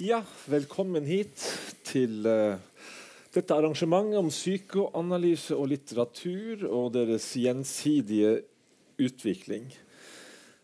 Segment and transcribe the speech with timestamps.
[0.00, 1.42] Ja, velkommen hit
[1.84, 2.56] til uh,
[3.34, 8.38] dette arrangementet om psykoanalyse og litteratur og deres gjensidige
[8.96, 9.66] utvikling.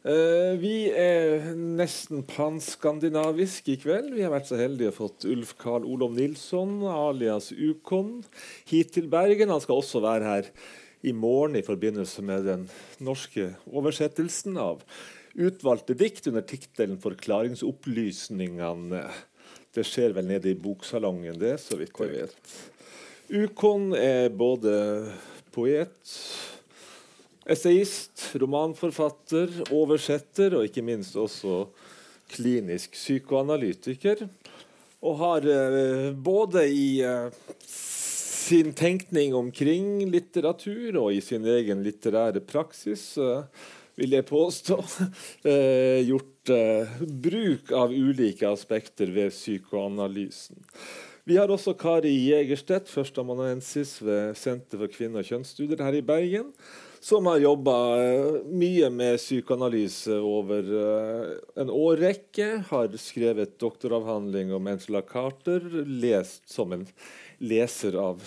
[0.01, 4.15] Uh, vi er nesten panskandinavisk i kveld.
[4.17, 8.23] Vi har vært så heldige å fått Ulf Karl Olov Nilsson, alias Ukon,
[8.73, 9.53] hit til Bergen.
[9.53, 10.53] Han skal også være her
[11.05, 12.65] i morgen i forbindelse med den
[13.05, 14.81] norske oversettelsen av
[15.39, 19.07] utvalgte dikt under tittelen 'Forklaringsopplysningene'.
[19.75, 22.37] Det skjer vel nede i boksalongen, det, så vidt jeg vet.
[23.29, 25.13] Ukon er både
[25.53, 26.15] poet,
[27.49, 31.69] essayist, romanforfatter, oversetter og ikke minst også
[32.33, 34.29] klinisk psykoanalytiker.
[35.05, 37.31] Og har eh, både i eh,
[38.49, 43.45] sin tenkning omkring litteratur og i sin egen litterære praksis, uh,
[43.99, 50.63] vil jeg påstå, uh, gjort uh, bruk av ulike aspekter ved psykoanalysen.
[51.29, 56.55] Vi har også Kari Jegerstedt, førsteamanuensis ved Senter for kvinne- og kjønnsstudier her i Bergen,
[57.05, 57.75] som har jobba
[58.49, 60.71] mye med psykoanalyse over
[61.61, 62.49] en årrekke.
[62.71, 66.89] Har skrevet doktoravhandling om Angela Carter, lest som en
[67.39, 68.25] leser av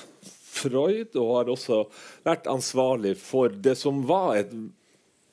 [0.52, 1.82] Freud, og har også
[2.28, 4.54] vært ansvarlig for det som var et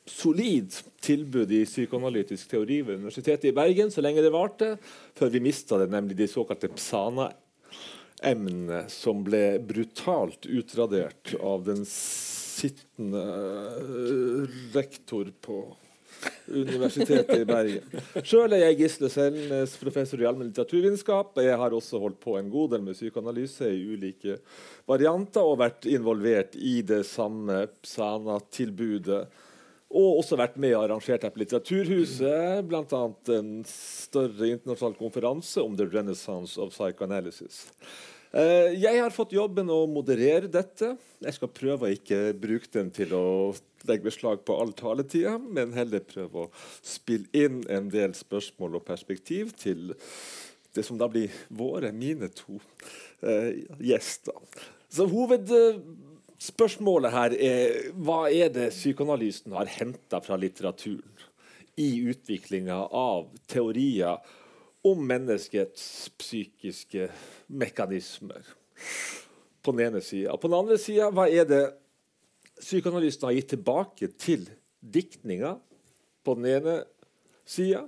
[0.08, 0.72] solid
[1.04, 4.68] tilbud i psykoanalytisk teori ved Universitetet i Bergen så lenge det varte,
[5.18, 13.24] før vi mista det, nemlig de såkalte psana-emnene, som ble brutalt utradert av den sittende
[14.74, 15.58] rektor på
[16.48, 17.84] Universitetet i Bergen.
[18.26, 21.36] Sjøl er jeg Gisle Selnes, professor i allmenn litteraturvitenskap.
[21.44, 24.38] Jeg har også holdt på en god del med psykoanalyse i ulike
[24.88, 29.26] varianter og vært involvert i det samme Sana-tilbudet.
[29.88, 33.02] Og også vært med og arrangert her på Litteraturhuset, bl.a.
[33.38, 37.64] en større internasjonal konferanse om The Renaissance of Psychoanalysis.
[38.28, 40.92] Uh, jeg har fått jobben å moderere dette.
[41.24, 43.24] Jeg skal prøve å ikke bruke den til å
[43.88, 46.50] legge beslag på all taletida, men heller prøve å
[46.84, 49.94] spille inn en del spørsmål og perspektiv til
[50.76, 52.58] det som da blir våre, mine to
[53.24, 53.48] uh,
[53.80, 54.36] gjester.
[54.92, 55.08] Så
[56.38, 61.24] Hovedspørsmålet her er hva er det psykoanalysen har henta fra litteraturen
[61.74, 64.20] i utviklinga av teorier
[64.86, 67.08] om menneskets psykiske
[67.50, 68.46] mekanismer.
[69.62, 70.36] På den ene sida.
[70.38, 71.64] På den andre sida, hva er det
[72.60, 74.46] psykoanalysen har gitt tilbake til
[74.78, 75.56] diktninga?
[76.22, 76.76] På den ene
[77.42, 77.82] sida,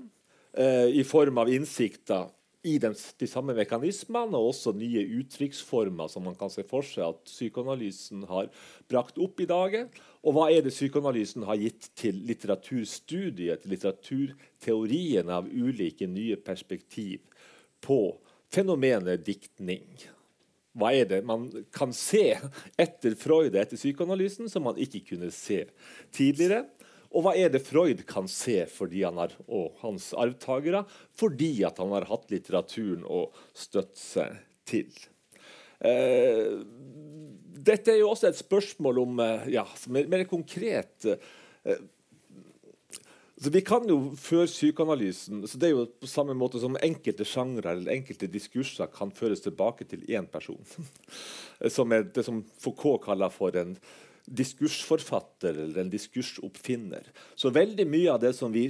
[0.58, 2.26] eh, i form av innsikter
[2.62, 7.06] i de, de samme mekanismene, og også nye uttrykksformer som man kan se for seg
[7.06, 8.50] at psykoanalysen har
[8.90, 9.88] brakt opp i dagen.
[10.20, 17.24] Og hva er det psykoanalysen har gitt til litteraturstudiet, til litteraturteorien av ulike nye perspektiv
[17.80, 18.02] på
[18.52, 19.86] fenomenet diktning?
[20.76, 22.36] Hva er det man kan se
[22.78, 25.64] etter Freud og etter psykoanalysen som man ikke kunne se
[26.14, 26.66] tidligere?
[27.10, 30.84] Og hva er det Freud kan se fordi han har, og hans arvtakere,
[31.18, 33.24] fordi at han har hatt litteraturen å
[33.56, 34.36] støtte seg
[34.70, 34.92] til?
[35.80, 36.60] Eh,
[37.60, 41.80] dette er jo også et spørsmål om eh, ja, mer, mer konkret eh,
[43.40, 47.24] så Vi kan jo føre psykoanalysen så Det er jo på samme måte som enkelte
[47.24, 50.60] sjangre eller enkelte diskurser kan føres tilbake til én person.
[51.76, 53.74] Som er det som Foucault kaller for en
[54.30, 57.10] diskursforfatter eller en diskursoppfinner.
[57.34, 58.68] Så veldig mye av det som vi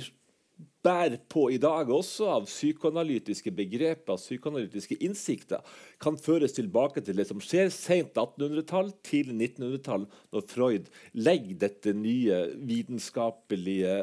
[0.84, 5.60] bærer på i dag også, av psykoanalytiske begreper, av psykoanalytiske innsikter,
[6.00, 11.94] kan føres tilbake til det som skjer sent 1800-tall, til 1900-tall, når Freud legger dette
[11.96, 14.02] nye vitenskapelige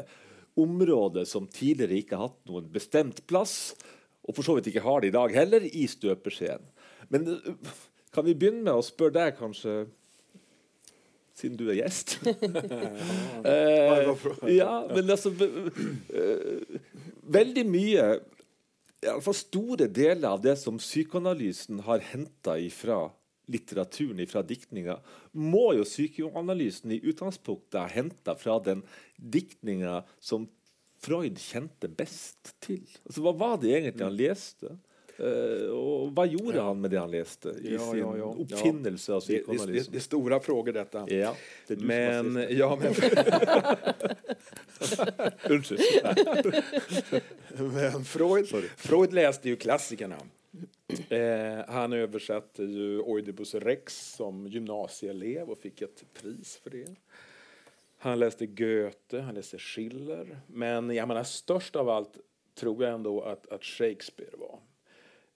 [0.58, 3.74] området som tidligere ikke har hatt noen bestemt plass,
[4.28, 6.66] og for så vidt ikke har det i dag heller, i støpeskjeen.
[7.12, 7.54] Men øh,
[8.14, 9.86] kan vi begynne med å spørre deg, kanskje
[11.38, 12.18] siden du er gjest.
[13.52, 14.10] eh,
[14.56, 16.80] ja, men altså uh,
[17.28, 18.08] Veldig mye
[19.04, 23.04] Iallfall store deler av det som psykoanalysen har henta fra
[23.48, 24.98] litteraturen, fra diktninga,
[25.32, 28.82] må jo psykoanalysen i utgangspunktet ha henta fra den
[29.16, 30.48] diktninga som
[30.98, 32.82] Freud kjente best til.
[33.06, 34.74] Altså, Hva var det egentlig han leste?
[35.18, 38.28] Uh, og hva gjorde han med det han leste i ja, sin ja, ja.
[38.44, 39.74] oppfinnelse av psykoanalysen?
[39.74, 40.98] Det, det, det, store spørsmål, dette.
[41.10, 41.32] Ja,
[41.66, 42.92] det er du men, som ja, men
[47.74, 48.46] men Freud,
[48.78, 50.20] Freud leste jo klassikerne.
[51.08, 56.94] Eh, han oversatte jo Oidipus Rex som gymnasieelev og fikk et pris for det.
[58.06, 60.30] Han leste Goethe, han leste Schiller.
[60.46, 62.18] Men jeg mener, størst av alt
[62.58, 64.60] tror jeg ändå at, at Shakespeare var.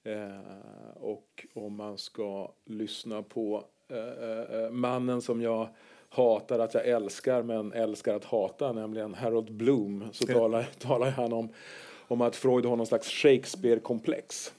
[0.04, 5.68] Eh, och om man ska lyssna på eh, eh, mannen som jag
[6.08, 11.32] hatar att jag älskar men älskar att hata, nämligen Harold Bloom, så talar, talar han
[11.32, 11.48] om,
[12.08, 14.52] om att Freud har någon slags Shakespeare-komplex.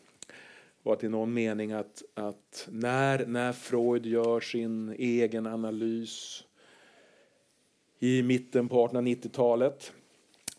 [0.84, 6.44] Och att i någon mening att, att när, när Freud gör sin egen analys
[8.00, 9.94] i mitten på 1890-talet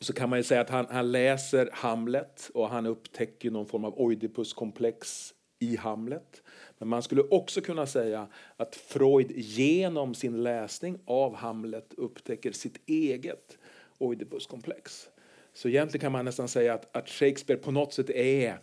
[0.05, 4.01] så kan man säga att han, han läser Hamlet och han upptäcker någon form av
[4.01, 6.43] Oidipuskomplex i Hamlet.
[6.79, 12.81] Men man skulle också kunna säga att Freud genom sin läsning av Hamlet upptäcker sitt
[12.87, 13.59] eget
[13.99, 15.09] Oidipuskomplex.
[15.53, 18.59] Så egentligen kan man nästan säga att, att Shakespeare på något sätt är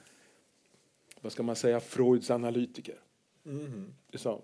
[1.22, 2.96] vad ska man säga, Freuds analytiker.
[3.46, 3.94] Mm.
[4.14, 4.44] Så.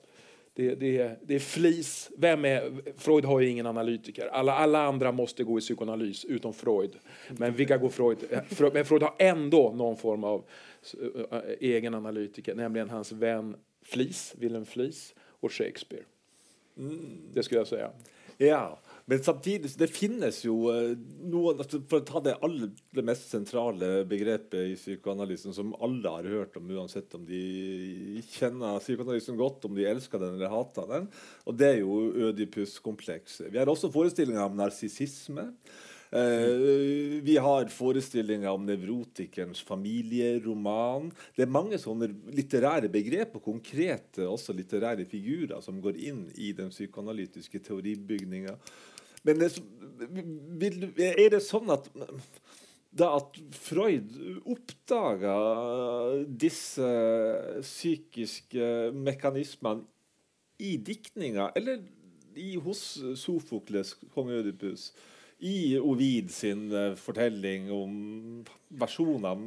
[0.57, 2.11] Det, det, det är flis.
[2.17, 4.27] Vem är, Freud har ju ingen analytiker.
[4.27, 6.91] Alla, alla andra måste gå i psykoanalys utom Freud.
[7.29, 8.17] Men vilka går Freud?
[8.73, 10.43] Men Freud har ändå någon form av
[11.03, 16.03] uh, egen analytiker, nämligen hans vän Flis, Wilhelm Flis och Shakespeare.
[16.77, 17.19] Mm.
[17.33, 17.91] Det skulle jag säga.
[18.37, 20.91] Ja, men samtidig det finnes jo eh,
[21.31, 26.27] noen altså For å ta det aller mest sentrale begrepet i psykoanalysen som alle har
[26.27, 31.07] hørt om, uansett om de kjenner psykoanalysen godt, om de elsker den eller hater den,
[31.47, 33.47] og det er jo Ødipus-komplekset.
[33.53, 35.53] Vi har også forestillinger om narsissisme.
[36.07, 41.09] Uh, vi har forestillinger om nevrotikerens familieroman.
[41.35, 46.53] Det er mange sånne litterære begrep og konkrete også litterære figurer som går inn i
[46.55, 48.55] den psykoanalytiske teoribygninga.
[49.25, 51.89] Men er det sånn at
[52.97, 54.15] da at Freud
[54.47, 55.35] oppdaga
[56.25, 56.87] disse
[57.61, 59.85] psykiske mekanismene
[60.57, 61.83] i diktninga, eller
[62.37, 62.81] i, hos
[63.19, 64.89] Sofokles, kong Ødipus,
[65.45, 67.93] i Ovid sin uh, fortelling om
[68.81, 69.43] versjonen av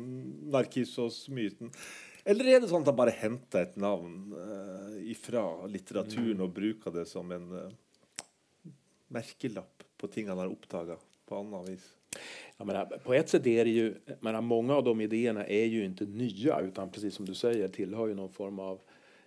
[0.54, 1.72] Narkissos-myten?
[2.30, 6.44] Eller er det sånn at han bare henter et navn uh, ifra litteraturen mm.
[6.46, 7.70] og bruker det som en uh,
[9.10, 10.96] merkelapp på ting han har oppdaga
[11.26, 11.94] på annet vis?
[12.56, 15.84] Jag menar, på ett sätt är det ju, menar, många av de idéerna är ju
[15.84, 18.80] inte nya utan precis som du säger tillhör ju någon form av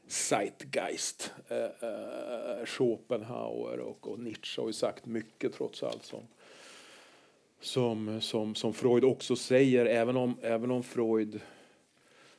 [0.08, 1.34] Zeitgeist.
[1.48, 6.22] Eh, eh, Schopenhauer och, och, Nietzsche har ju sagt mycket trots allt som,
[7.62, 11.42] som, som, som Freud också säger, även om, även om Freud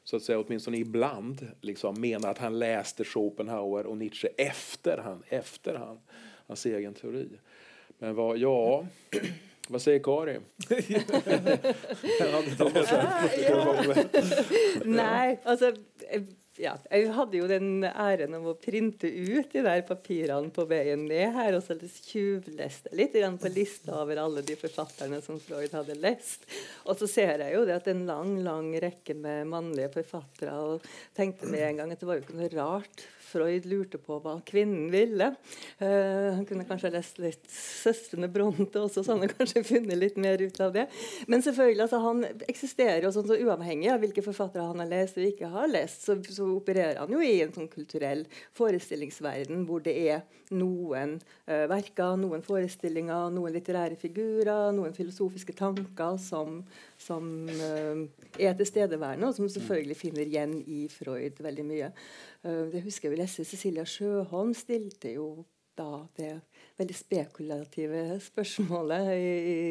[0.05, 5.23] så att säga åtminstone ibland liksom menar att han läste Schopenhauer och Nietzsche efter han,
[5.29, 6.00] efter han
[6.46, 7.29] hans egen teori.
[7.99, 8.87] Men vad, ja,
[9.69, 10.41] vad säger Kari?
[14.85, 15.73] Nej, alltså
[16.56, 21.02] ja, jeg hadde jo den æren av å printe ut de der papirene på veien
[21.08, 25.99] ned her, og så tjuvleste litt på lista over alle de forfatterne som Freud hadde
[25.99, 26.46] lest.
[26.87, 30.87] Og så ser jeg jo det at en lang lang rekke med mannlige forfattere, og
[31.17, 34.36] tenkte med en gang at det var jo ikke noe rart Freud lurte på hva
[34.46, 35.32] kvinnen ville.
[35.81, 40.20] Uh, han kunne kanskje lest litt 'Søstrene Bronte' også, så han hadde kanskje funnet litt
[40.20, 40.86] mer ut av det.
[41.26, 45.19] Men selvfølgelig, altså, han eksisterer jo sånn så uavhengig av hvilke forfattere han har lest
[45.19, 48.25] og ikke har lest, så, så opererer han jo i en sånn kulturell
[48.56, 51.16] forestillingsverden hvor det er noen
[51.48, 56.60] uh, verker, noen forestillinger, noen litterære figurer, noen filosofiske tanker som,
[57.00, 58.04] som uh,
[58.38, 61.91] er tilstedeværende, og som selvfølgelig finner igjen i Freud veldig mye.
[62.44, 65.44] Uh, det husker vi leste Cecilia Sjøholm stilte jo
[65.79, 66.32] da det
[66.81, 69.28] veldig spekulative spørsmålet i,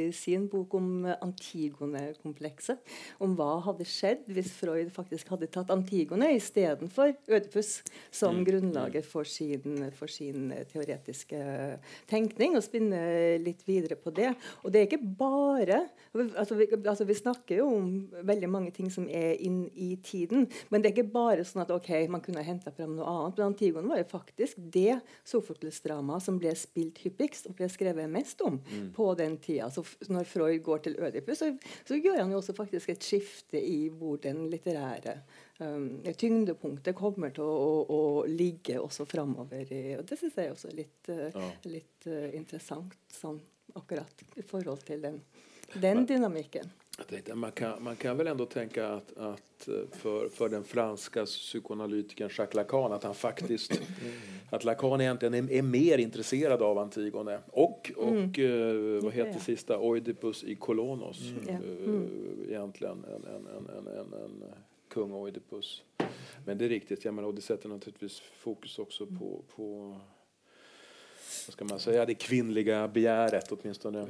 [0.07, 2.79] i sin bok om Antigone-komplekset.
[3.23, 7.81] Om hva hadde skjedd hvis Freud faktisk hadde tatt Antigone istedenfor Ødipus
[8.13, 8.45] som mm.
[8.47, 11.41] grunnlaget for sin, for sin, teoretiske
[12.09, 13.01] tenkning, og spinne
[13.43, 14.31] litt videre på det.
[14.63, 15.83] Og det er ikke bare
[16.13, 17.91] altså vi, altså vi, snakker jo om
[18.25, 21.71] veldig mange ting som er inn i tiden, men det er ikke bare sånn at
[21.73, 23.39] ok, man kunne henta fram noe annet.
[23.39, 28.41] Men Antigone var jo faktisk det Sofokles-dramaet som ble spilt hyppigst og ble skrevet mest
[28.45, 28.89] om mm.
[28.95, 29.69] på den tida.
[29.73, 31.49] Så når Freud går til Ødipus, så,
[31.87, 35.15] så, gjør han jo også faktisk et skifte i hvor den litterære
[35.59, 39.73] um, tyngdepunktet kommer til å, å, å ligge også framover.
[39.99, 41.49] Og det syns jeg også er litt, uh, ja.
[41.71, 43.41] litt uh, interessant sånn
[43.79, 45.21] akkurat i forhold til den,
[45.81, 46.69] den dynamikken.
[47.09, 51.25] Tänkte, man, kan, man kan väl ändå tänka att, att eh, för, för den franska
[51.25, 54.13] psykoanalytikern Jacques Lacan att han faktiskt mm.
[54.49, 58.33] att Lacan egentligen är, är, mer intresserad av Antigone och, och mm.
[58.39, 61.63] uh, vad heter det sista Oidipus i Kolonos mm.
[61.63, 62.05] uh,
[62.49, 64.43] egentligen en, en, en, en, en
[64.89, 65.83] kung Oidipus.
[66.45, 69.99] Men det är riktigt, jag menar, och det sätter naturligtvis fokus också på, på
[71.47, 74.07] vad ska man säga, det kvinnliga begäret åtminstone.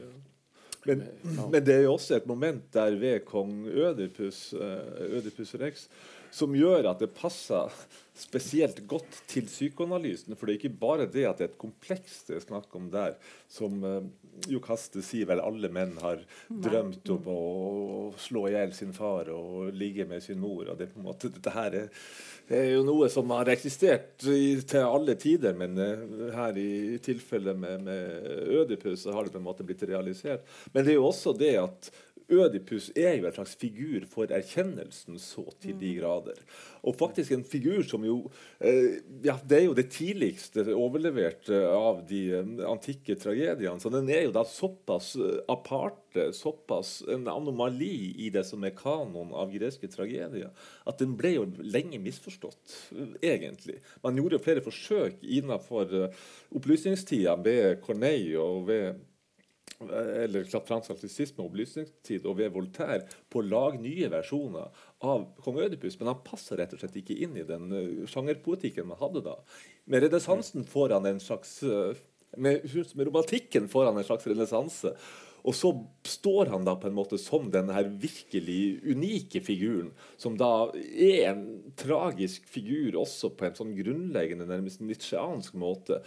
[0.86, 1.04] Men,
[1.52, 4.54] men, det er jo også et moment der ved kong Ødipus,
[5.00, 5.88] Ødipus Rex
[6.34, 7.72] som gjør at det passer
[8.14, 10.36] spesielt godt til psykoanalysen.
[10.38, 12.92] For det er ikke bare det at det er et kompleks det er snakk om
[12.94, 13.16] der,
[13.50, 14.04] som uh,
[14.50, 17.42] Jo Kaste sier vel alle menn har drømt om å
[18.22, 20.66] slå i hjel sin far og ligge med sin mor.
[20.70, 22.08] og det på en måte, dette her er,
[22.50, 27.58] er jo noe som har eksistert i, til alle tider, men uh, her i tilfellet
[27.58, 30.46] med, med Ødipus så har det på en måte blitt realisert.
[30.74, 31.94] Men det er jo også det at
[32.32, 35.98] Ødipus er jo en slags figur for erkjennelsen så til de mm.
[36.00, 36.40] grader.
[36.84, 38.18] Og faktisk en figur som jo
[38.60, 43.80] eh, ja, Det er jo det tidligste overleverte av de eh, antikke tragediene.
[43.80, 48.76] Så den er jo da såpass eh, aparte, såpass en anomali i det som er
[48.78, 50.52] kanon av greske tragedier,
[50.86, 52.76] at den ble jo lenge misforstått,
[53.24, 53.80] egentlig.
[54.06, 56.12] Man gjorde flere forsøk innenfor
[56.54, 59.02] opplysningstida ved Corneille og ved
[59.84, 65.60] eller fransk klassisisme og opplysningstid og ved Voltaire på å lage nye versjoner av kong
[65.66, 69.26] Ødipus, men han passer rett og slett ikke inn i den uh, sjangerpoetikken man hadde
[69.26, 69.36] da.
[69.92, 71.92] Med renessansen får han en slags uh,
[72.38, 72.66] med,
[72.96, 74.96] med, romantikken får han en slags renessanse.
[75.44, 75.74] Og så
[76.08, 81.34] står han da på en måte som denne her virkelig unike figuren, som da er
[81.34, 81.44] en
[81.80, 86.00] tragisk figur også på en sånn grunnleggende, nærmest nietzscheansk måte.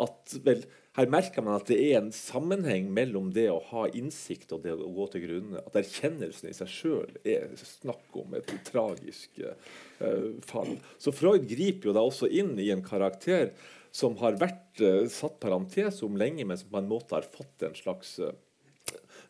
[0.00, 0.64] At vel,
[0.98, 4.72] her merker man at det er en sammenheng mellom det å ha innsikt og det
[4.74, 5.62] å gå til grunne.
[5.62, 10.74] At erkjennelsen i seg sjøl er snakk om et tragisk uh, fall.
[10.98, 13.52] Så Freud griper jo da også inn i en karakter
[13.94, 17.68] som har vært uh, satt parentes om lenge, men som på en måte har fått
[17.68, 18.34] en slags uh,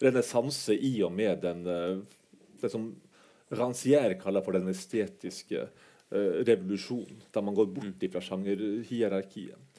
[0.00, 1.67] renessanse i og med den,
[2.62, 2.88] det som
[3.52, 5.67] Rancière kaller for den estetiske
[6.11, 9.70] revolusjonen, da man går bort fra sjangerhierarkiet.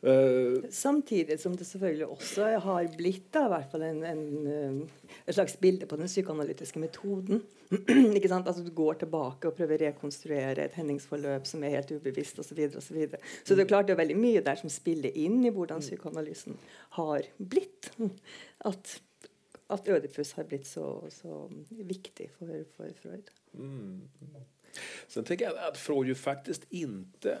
[0.00, 5.10] Uh, Samtidig som det selvfølgelig også har blitt da, i hvert fall en, en, eh,
[5.26, 7.42] et slags bilde på den psykoanalytiske metoden.
[8.16, 8.48] ikke sant?
[8.48, 12.62] Altså Du går tilbake og prøver å rekonstruere et hendingsforløp som er helt ubevisst osv.
[12.72, 13.20] Så, så, videre.
[13.44, 16.56] så det er klart det er veldig mye der som spiller inn i hvordan psykoanalysen
[16.96, 17.92] har blitt.
[18.70, 18.96] At,
[19.72, 23.30] at Ødipus har blitt så, så viktig for, for Freud.
[23.52, 24.02] Mm.
[25.08, 27.38] Sen tenker jeg at Freud jo faktisk ikke,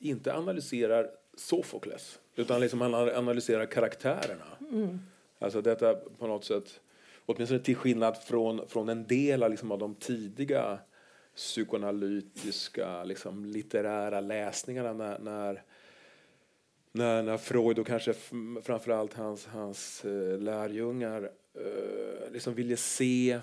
[0.00, 2.18] ikke analyserer Sofokles.
[2.36, 4.44] Utan liksom han analyserar karaktärerna.
[4.72, 4.98] Mm.
[5.38, 6.80] Alltså detta på något sätt,
[7.26, 10.78] åtminstone till skillnad från, från en del liksom, av de tidiga
[11.36, 15.62] psykoanalytiska liksom, litterära läsningarna när, när,
[16.92, 18.14] när, när Freud och kanske
[18.62, 21.22] framförallt hans, hans uh, lärjungar
[21.58, 23.40] uh, liksom ville se,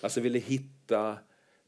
[0.00, 1.18] alltså ville hitta,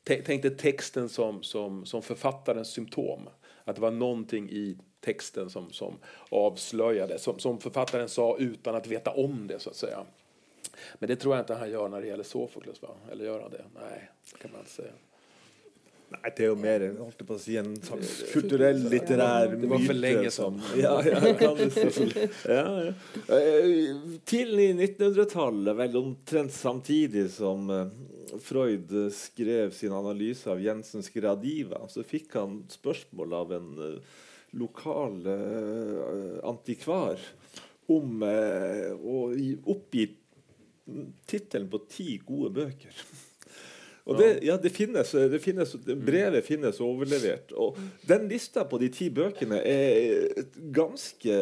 [0.05, 3.29] tänkte texten som, som, som författarens symptom.
[3.65, 8.87] Att det var någonting i texten som, som avslöjade, som, som författaren sa utan att
[8.87, 10.05] veta om det så att säga.
[10.99, 12.89] Men det tror jag inte han gör när det gäller Sofokles, va?
[13.13, 13.65] Eller gör han det?
[13.75, 14.93] Nej, det kan man inte säga.
[16.15, 19.61] Nei, det er jo mer holdt på å si, en slags kulturell, litterær myte.
[19.63, 21.53] Det var for lenge som ja, ja, ja,
[22.53, 22.67] ja.
[23.35, 23.95] Eh,
[24.29, 27.89] tidlig 1900-tallet, vel omtrent samtidig som eh,
[28.45, 34.21] Freud skrev sin analyse av Jensens gradiva, så fikk han spørsmål av en uh,
[34.59, 37.21] lokal uh, antikvar
[37.91, 39.29] om uh, å
[39.75, 40.09] oppgi
[41.29, 42.99] tittelen på ti gode bøker.
[44.05, 47.55] Og det, ja, det finnes, det finnes, brevet finnes overlevert.
[47.57, 50.43] Og den lista på de ti bøkene er
[50.77, 51.39] ganske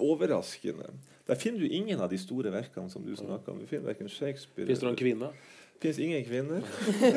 [0.00, 0.88] overraskende.
[1.28, 3.60] Der finner du ingen av de store verkene som du snakker om.
[3.60, 5.36] Du finner verken Shakespeare Fins det noen kvinner?
[5.82, 6.64] Fins ingen kvinner.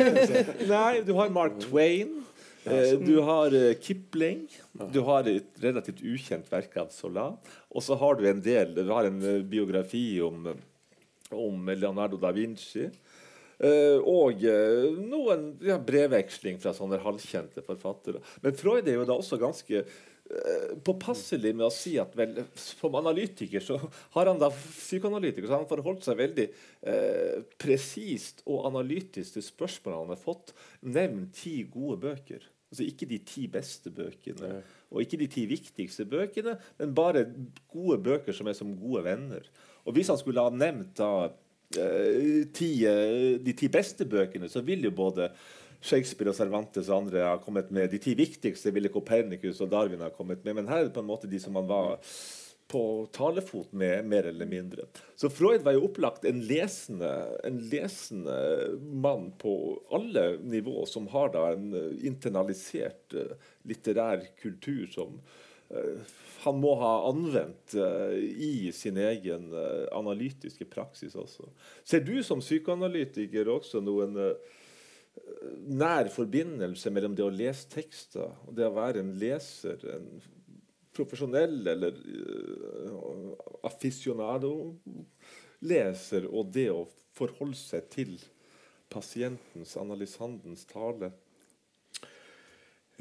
[0.73, 2.19] Nei, du har Mark Twain.
[2.63, 4.45] Eh, du har uh, Kipling.
[4.93, 7.31] Du har et relativt ukjent verk av Sola.
[7.73, 10.51] Og så har du en del Du har en uh, biografi om,
[11.33, 12.85] om, Leonardo da Vinci.
[13.61, 14.45] Uh, og
[14.97, 18.21] noen ja, brevveksling fra sånne halvkjente forfattere.
[18.45, 19.85] Men Freud er jo da også ganske
[20.87, 23.75] påpasselig med å si at vel, som analytiker så
[24.13, 26.45] har han da psykoanalytiker, så har han forholdt seg veldig
[26.87, 30.53] eh, presist og analytisk til spørsmålene han har fått.
[30.87, 32.47] Nevn ti gode bøker.
[32.71, 34.61] Altså Ikke de ti beste bøkene, Nei.
[34.91, 37.25] og ikke de ti viktigste bøkene, men bare
[37.71, 39.49] gode bøker som er som gode venner.
[39.83, 41.09] Og Hvis han skulle ha nevnt da
[41.75, 45.27] eh, ti, eh, de ti beste bøkene, så ville jo både
[45.81, 47.89] Shakespeare og Cervantes og andre ha kommet med.
[47.91, 50.55] De ti viktigste ville Copernicus og Darwin ha kommet med.
[50.55, 51.97] Men her er det på en måte de som han var
[52.71, 52.83] på
[53.15, 54.87] talefot med, mer eller mindre.
[55.19, 57.11] Så Freud var jo opplagt en lesende,
[57.43, 58.37] en lesende
[58.79, 59.53] mann på
[59.91, 63.35] alle nivå, som har da en internalisert uh,
[63.67, 65.21] litterær kultur som
[66.41, 67.77] han må ha anvendt
[68.19, 69.53] i sin egen
[69.95, 71.45] analytiske praksis også.
[71.87, 74.17] Ser du som psykoanalytiker også noen
[75.71, 80.07] nær forbindelse mellom det å lese tekster og det å være en leser, en
[80.95, 83.33] profesjonell eller uh,
[83.67, 88.11] aficionado-leser, og det å forholde seg til
[88.91, 91.11] pasientens, analysandens tale?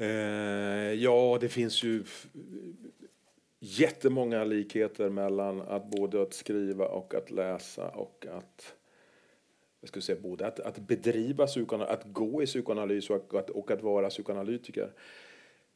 [0.01, 2.03] Eh, ja, det fins jo
[3.59, 8.73] jättemånga likheter mellom att både att skriva och att läsa och att
[9.79, 13.71] jag skulle säga både att, att bedriva psykoanalys, att gå i psykoanalys och att, och
[13.71, 14.91] att psykoanalytiker.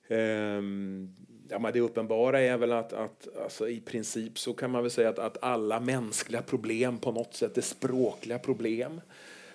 [0.07, 1.15] Um,
[1.49, 4.91] ja, men det uppenbara är väl att, att alltså, i princip så kan man väl
[4.91, 9.01] säga att, att alla mänskliga problem på något sätt är språkliga problem.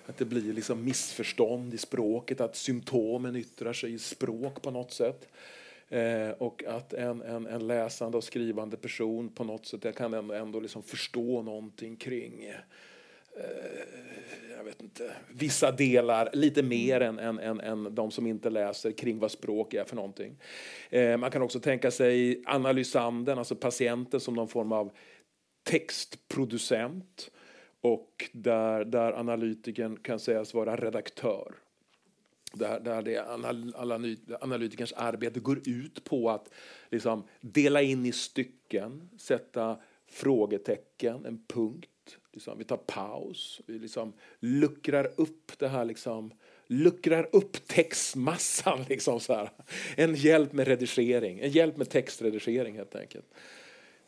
[0.05, 4.91] Att det blir liksom missförstånd i språket, att symptomen yttrar sig i språk på något
[4.91, 5.27] sätt.
[5.89, 10.33] Eh, och att en, en, en, läsande och skrivande person på något sätt kan ändå,
[10.33, 12.53] ändå liksom förstå någonting kring
[14.57, 18.91] jag vet inte, vissa delar lite mer än, än, än, än de som inte läser
[18.91, 20.37] kring vad språk är för någonting.
[20.89, 24.91] Eh, man kan också tänka sig analysanden, alltså patienten som någon form av
[25.63, 27.31] textproducent
[27.81, 31.55] och där, där analytikern kan sägas vara redaktör.
[32.53, 33.25] Där, där det
[34.41, 36.49] analytikerns arbete går ut på att
[36.89, 41.87] liksom dela in i stycken, sätta frågetecken, en punkt
[42.33, 46.33] Liksom, vi tar paus, vi liksom luckrar upp det här liksom,
[46.67, 48.79] luckrar upp textmassan.
[48.89, 49.49] Liksom så här.
[49.97, 53.25] En hjälp med redigering, en hjälp med textredigering helt enkelt.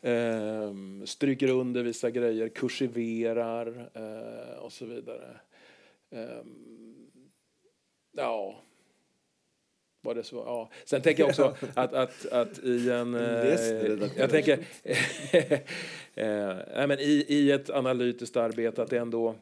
[0.02, 5.40] Ehm, stryker under vissa grejer, kursiverar eh, och så vidare.
[6.12, 7.10] Ehm,
[8.12, 8.64] ja,
[10.04, 10.36] var det så?
[10.36, 10.70] Ja.
[10.86, 13.16] Sen tänker jag också att, att, att i en...
[13.16, 14.54] Eh, jag tänker...
[16.14, 19.36] eh, men i, I ett analytiskt arbete att det ändå...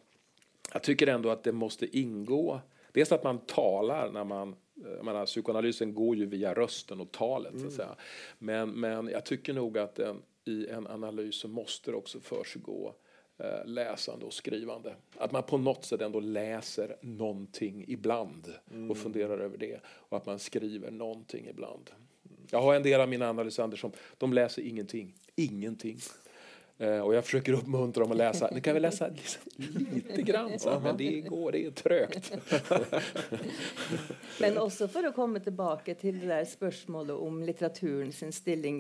[0.74, 2.62] Jag tycker ändå att det måste ingå...
[2.92, 4.56] Dels att man talar när man...
[4.98, 7.54] Jag menar, psykoanalysen går ju via rösten och talet.
[7.54, 7.62] Mm.
[7.62, 7.88] Så att mm.
[7.88, 7.96] säga.
[8.38, 12.94] Men, men jag tycker nog att en, i en analys så måste det också försiggå
[13.66, 14.96] läsande och skrivande.
[15.18, 18.92] Att man på något sätt ändå läser någonting ibland mm.
[18.92, 19.80] och funderar över det.
[19.86, 21.92] Och att man skriver någonting ibland.
[22.52, 25.14] Jag har en del av mina analysander som de läser ingenting.
[25.36, 26.00] Ingenting.
[26.82, 28.50] Eh, och jag försöker uppmuntra dem att läsa.
[28.54, 29.42] Nu kan vi läsa liksom
[29.94, 32.32] lite grann, så, men det går, det är trögt.
[34.40, 38.32] men också för att komma tillbaka till det där spörsmålet om litteraturen sin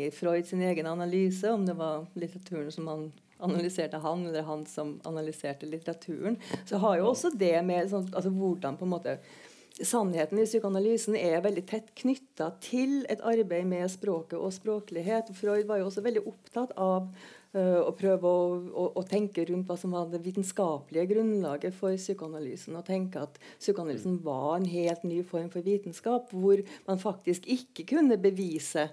[0.02, 4.66] i i sin egen analys, om det var litteraturen som han analyserte han, eller han
[4.70, 6.38] som analyserte litteraturen,
[6.70, 9.18] så har jo også det med sånn, altså hvordan på en måte
[9.82, 15.32] Sannheten i psykoanalysen er veldig tett knytta til et arbeid med språket og språklighet.
[15.38, 17.08] Freud var jo også veldig opptatt av
[17.56, 21.96] uh, å prøve å, å, å, tenke rundt hva som var det vitenskapelige grunnlaget for
[21.96, 22.76] psykoanalysen.
[22.78, 27.88] Og tenke at psykoanalysen var en helt ny form for vitenskap, hvor man faktisk ikke
[27.96, 28.90] kunne bevise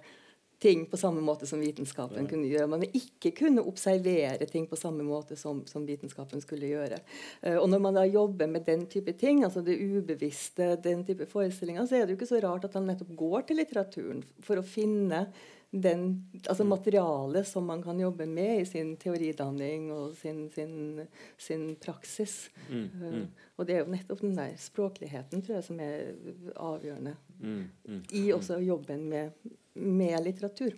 [0.59, 2.31] ting på samme måte som vitenskapen ja.
[2.31, 2.71] kunne gjøre.
[2.71, 6.99] Man ikke kunne observere ting på samme måte som, som vitenskapen skulle gjøre.
[7.45, 11.29] Uh, og når man da jobber med den type ting, altså det ubevisste, den type
[11.31, 14.59] forestillinger, så er det jo ikke så rart at han nettopp går til litteraturen for
[14.59, 15.29] å finne
[15.71, 16.05] den,
[16.49, 16.71] altså mm.
[16.73, 21.03] materialet som man kan jobbe med i sin teoridanning og sin, sin,
[21.37, 22.49] sin praksis.
[22.71, 23.05] Mm, mm.
[23.05, 26.13] Uh, og det er jo nettopp den der språkligheten tror jeg, som er
[26.57, 28.05] avgjørende mm, mm.
[28.17, 30.77] i også jobben med med litteratur.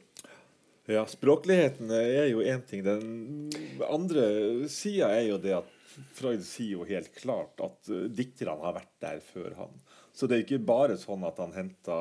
[0.91, 2.83] Ja, språkligheten er jo én ting.
[2.83, 3.51] Den
[3.87, 4.25] andre
[4.73, 5.77] sida er jo det at
[6.17, 9.81] Freud sier jo helt klart at uh, dikterne har vært der før han.
[10.15, 11.97] Så det er ikke bare sånn at han henta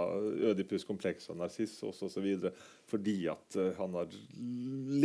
[0.49, 2.27] Ødipus-kompleks og Narsissos osv.
[2.89, 4.13] fordi at uh, han har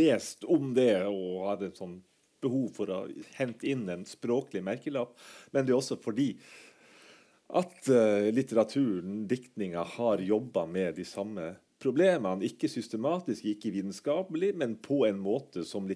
[0.01, 1.99] lest om det og hadde et sånn
[2.45, 3.01] behov for å
[3.37, 5.15] hente inn en språklig merkelapp.
[5.53, 6.31] Men det er også fordi
[7.55, 11.51] at uh, litteraturen, diktninga, har jobba med de samme
[11.85, 15.87] problemene, ikke systematisk, ikke vitenskapelig, men på en måte som,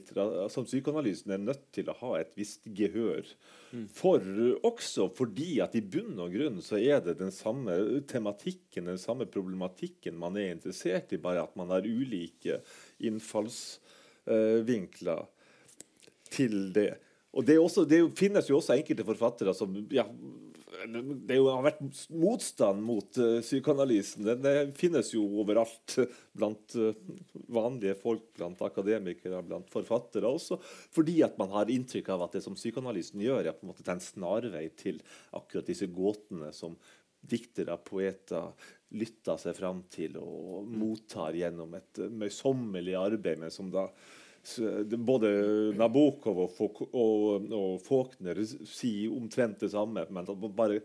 [0.53, 3.23] som, psykoanalysen er nødt til å ha et visst gehør
[3.73, 3.87] mm.
[3.95, 4.19] for.
[4.69, 9.25] Også fordi at i bunn og grunn så er det den samme tematikken, den samme
[9.29, 12.53] problematikken man er interessert i, bare at man har ulike
[13.09, 15.29] innfallsvinkler uh,
[16.29, 16.93] til det.
[17.37, 20.05] Og det, også, det, finnes jo også enkelte forfattere som ja,
[20.87, 21.81] det jo, har vært
[22.13, 24.25] motstand mot uh, psykoanalysen.
[24.27, 25.97] Den, det finnes jo overalt
[26.37, 26.93] blant uh,
[27.51, 30.59] vanlige folk, blant akademikere, blant forfattere også.
[30.95, 33.85] Fordi at man har inntrykk av at det som psykoanalysen gjør, er på en måte
[33.91, 35.01] en snarvei til
[35.37, 36.77] akkurat disse gåtene som
[37.19, 38.53] diktere, poeter,
[38.95, 43.89] lytter seg fram til og mottar gjennom et møysommelig arbeid, men som da
[44.97, 45.29] både
[45.77, 50.81] Nabokov og, og, og Faulkner sier omtrent det samme, men bare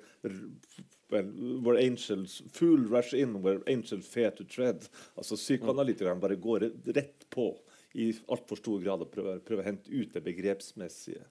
[1.14, 4.88] where angels fool rush in where angels fear to tread.
[5.16, 7.52] Altså Psykoanalytikerne bare går rett på
[7.94, 11.22] i altfor stor grad og prøver, prøver å hente ut det begrepsmessige.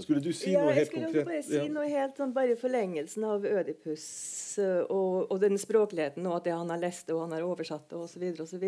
[0.00, 1.02] Skulle du si ja, noe helt konkret?
[1.02, 1.66] Jeg skulle bare si ja.
[1.72, 4.04] noe helt sånn, bare forlengelsen av Ødipus
[4.62, 7.88] eh, og, og den språkligheten og at det han har lest og han har oversatt
[7.90, 8.24] det osv.
[8.44, 8.66] osv.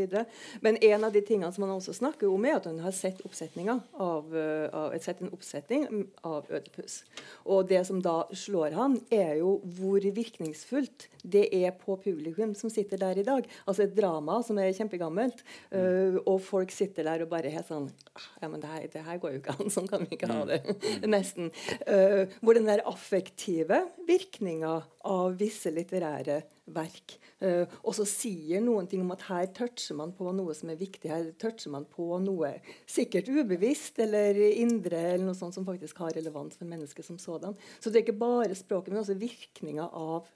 [0.64, 3.22] Men en av de tingene som han også snakker om, er at han har sett
[3.24, 5.86] av, eh, av, sett en oppsetning
[6.26, 7.02] av Ødipus.
[7.44, 12.72] Og det som da slår han, er jo hvor virkningsfullt det er på publikum som
[12.72, 13.46] sitter der i dag.
[13.64, 15.40] Altså et drama som er kjempegammelt,
[15.72, 15.78] mm.
[15.78, 19.04] uh, og folk sitter der og bare helt sånn «Ah, Ja, men det her, det
[19.06, 19.72] her går jo ikke an.
[19.72, 20.50] Sånn kan vi ikke ha mm.
[20.50, 20.60] det.
[20.64, 20.93] Mm.
[21.14, 21.50] nesten.
[21.88, 26.42] Uh, hvor den der affektive virkninga av visse litterære
[26.74, 30.80] verk uh, også sier noen ting om at her toucher man på noe som er
[30.80, 31.10] viktig.
[31.12, 32.54] Her toucher man på noe
[32.90, 37.56] sikkert ubevisst eller indre eller noe sånt som faktisk har relevans for mennesket som sådan.
[37.78, 40.30] Så det er ikke bare språket, men også virkninga av,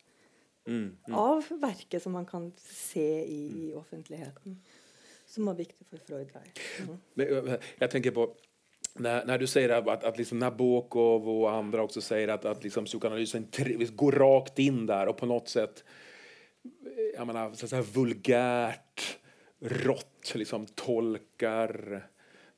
[0.68, 1.16] mm, mm.
[1.16, 4.58] av verket som man kan se i, i offentligheten.
[5.28, 6.30] Som var viktig for Freud.
[6.88, 7.56] Mm.
[7.82, 8.30] Jeg tenker på
[9.00, 12.84] när, när, du säger att, att liksom Nabokov och andra också säger att, att liksom
[12.84, 13.46] psykoanalysen
[13.92, 15.84] går rakt in där och på något sätt
[17.16, 19.18] jag menar, så att vulgärt,
[19.60, 22.02] rått liksom tolkar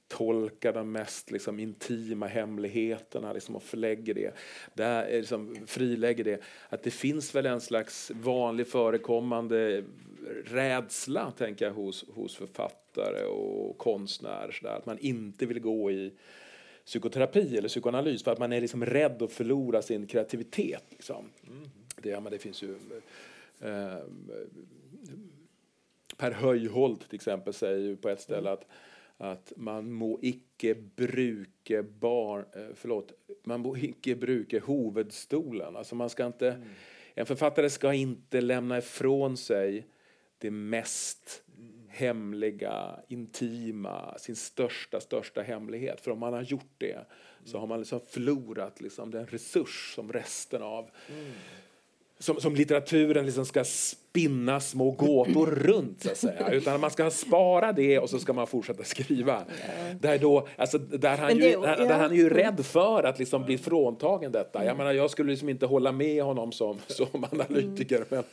[0.09, 4.35] tolkar de mest liksom, intima hemligheterna liksom, och förlägger det.
[4.75, 6.41] Där, liksom, frilägger det.
[6.69, 9.85] Att det finns väl en slags vanlig förekommande
[10.45, 14.53] rädsla tänker jag, hos, hos författare och konstnärer.
[14.53, 16.13] Så där, att man inte vill gå i
[16.85, 20.85] psykoterapi eller psykoanalys för att man är liksom rädd att förlora sin kreativitet.
[20.91, 21.31] Liksom.
[21.47, 21.71] Mm.
[21.97, 22.75] Det, men det finns ju...
[23.61, 23.99] Eh,
[26.17, 28.67] per Höjholt till exempel säger ju på ett ställe att
[29.21, 33.13] at man må ikke bruke bar, eh, förlåt,
[33.45, 35.77] man må ikke bruke hovedstolen.
[35.77, 36.69] Alltså man ska inte, mm.
[37.15, 39.87] En författare ska inte lämna ifrån sig
[40.41, 41.43] det mest
[41.89, 46.01] hemliga, intima, sin största, största hemlighet.
[46.01, 47.07] För om man har gjort det
[47.45, 51.33] så har man liksom förlorat liksom den resurs som resten av mm
[52.21, 53.65] som, som litteraturen liksom ska
[54.11, 56.51] spinna små gåtor runt, så att säga.
[56.51, 59.43] Utan man ska spara det och så ska man fortsätta skriva.
[60.01, 63.59] Där, då, alltså, där, han, ju, där, han är ju rädd för att liksom bli
[63.59, 64.65] fråntagen detta.
[64.65, 68.25] Jag menar, jag skulle liksom inte hålla med honom som, som analytiker, men,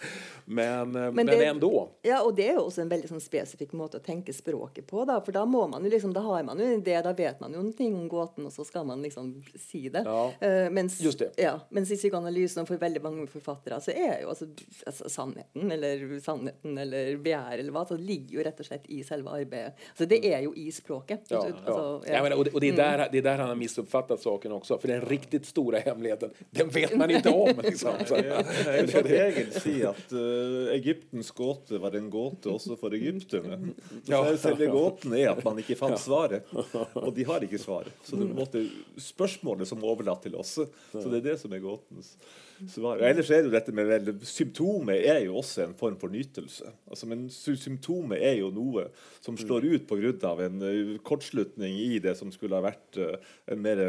[0.45, 1.89] men, men, men det, ändå.
[2.01, 5.05] Ja, och det är också en väldigt sånn, spesifikk måte å tenke språket på.
[5.05, 7.39] Da, for da, må man jo liksom, da har man jo en idé, da vet
[7.39, 10.03] man jo noe om gåten, og så skal man liksom si det.
[10.05, 11.31] Ja, uh, mens, just det.
[11.37, 14.49] Ja, mens i psykoanalysen for veldig mange forfattere så er jo alltså,
[14.85, 18.87] altså, sannheten eller sannheten eller begjæret eller hva, så det ligger jo rett og slett
[18.93, 19.87] i selve arbeidet.
[19.97, 21.27] Så det er jo i språket.
[21.33, 22.21] Ja, altså, ja.
[22.23, 23.11] Men, og, det, og det, er där, mm.
[23.11, 24.79] det er der, han har misoppfattet saken også.
[24.81, 27.61] For den riktig store hemmeligheten, den vet man ikke om.
[27.67, 28.01] Liksom.
[28.07, 28.21] Så.
[28.23, 28.41] Ja,
[28.77, 33.73] jeg vil egentlig si at uh, Egyptens gåte var en gåte også for egypterne.
[34.09, 34.23] Ja.
[34.39, 36.47] Selve gåten er at man ikke fant svaret,
[36.93, 37.93] og de har ikke svaret.
[38.03, 38.65] Så det er på en måte
[39.01, 40.57] spørsmålet som er overlatt til oss.
[40.57, 42.15] Så det er det som er gåtens
[42.71, 43.01] svar.
[43.05, 46.71] Ellers er det jo dette med Symptomet er jo også en form for nytelse.
[46.89, 48.87] Altså, men symptomet er jo noe
[49.23, 50.33] som slår ut pga.
[50.47, 53.15] en uh, kortslutning i det som skulle ha vært uh,
[53.47, 53.83] en mer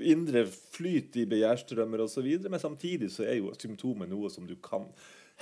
[0.00, 2.28] indre flyt i begjærstrømmer osv.
[2.48, 4.88] Men samtidig så er jo symptomet noe som du kan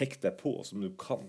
[0.00, 1.22] hekte deg på, som du kan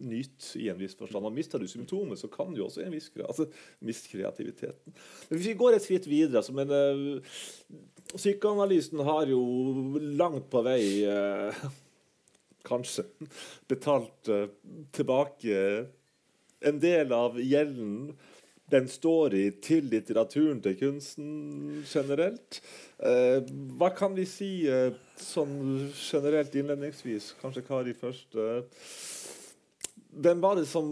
[0.00, 1.26] nyte i en viss forstand.
[1.26, 3.48] Og Mister du symptomer, så kan du også i en viss grad altså,
[3.84, 4.96] miste kreativiteten.
[5.28, 7.38] Men hvis vi går et skritt videre så men, uh,
[8.10, 9.40] Psykoanalysen har jo
[10.18, 11.64] langt på vei uh,
[12.66, 13.06] kanskje
[13.70, 14.48] betalt uh,
[14.96, 15.60] tilbake
[16.60, 18.12] en del av gjelden
[18.70, 21.30] den står i til litteraturen, til kunsten
[21.88, 22.60] generelt.
[22.98, 23.40] Eh,
[23.78, 27.34] hva kan vi si eh, sånn generelt innledningsvis?
[27.42, 28.36] Kanskje Kari først.
[28.36, 28.86] Eh,
[30.10, 30.88] hvem var det som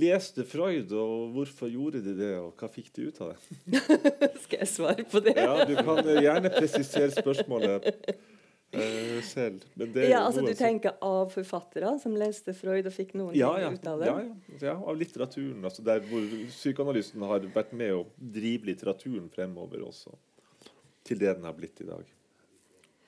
[0.00, 3.82] leste Freud, og hvorfor gjorde de det, og hva fikk de ut av det?
[4.46, 5.36] Skal jeg svare på det?
[5.36, 7.92] ja, Du kan gjerne presisere spørsmålet
[8.74, 9.64] uh, selv.
[9.76, 13.70] ja, altså Du tenker av forfattere som leste Freud og fikk noen ja, ja.
[13.70, 14.10] ut av det?
[14.10, 14.58] Ja, ja.
[14.70, 15.62] ja av litteraturen.
[15.64, 20.16] Altså der hvor psykoanalysen har vært med å drive litteraturen fremover også.
[21.06, 22.15] Til det den har blitt i dag.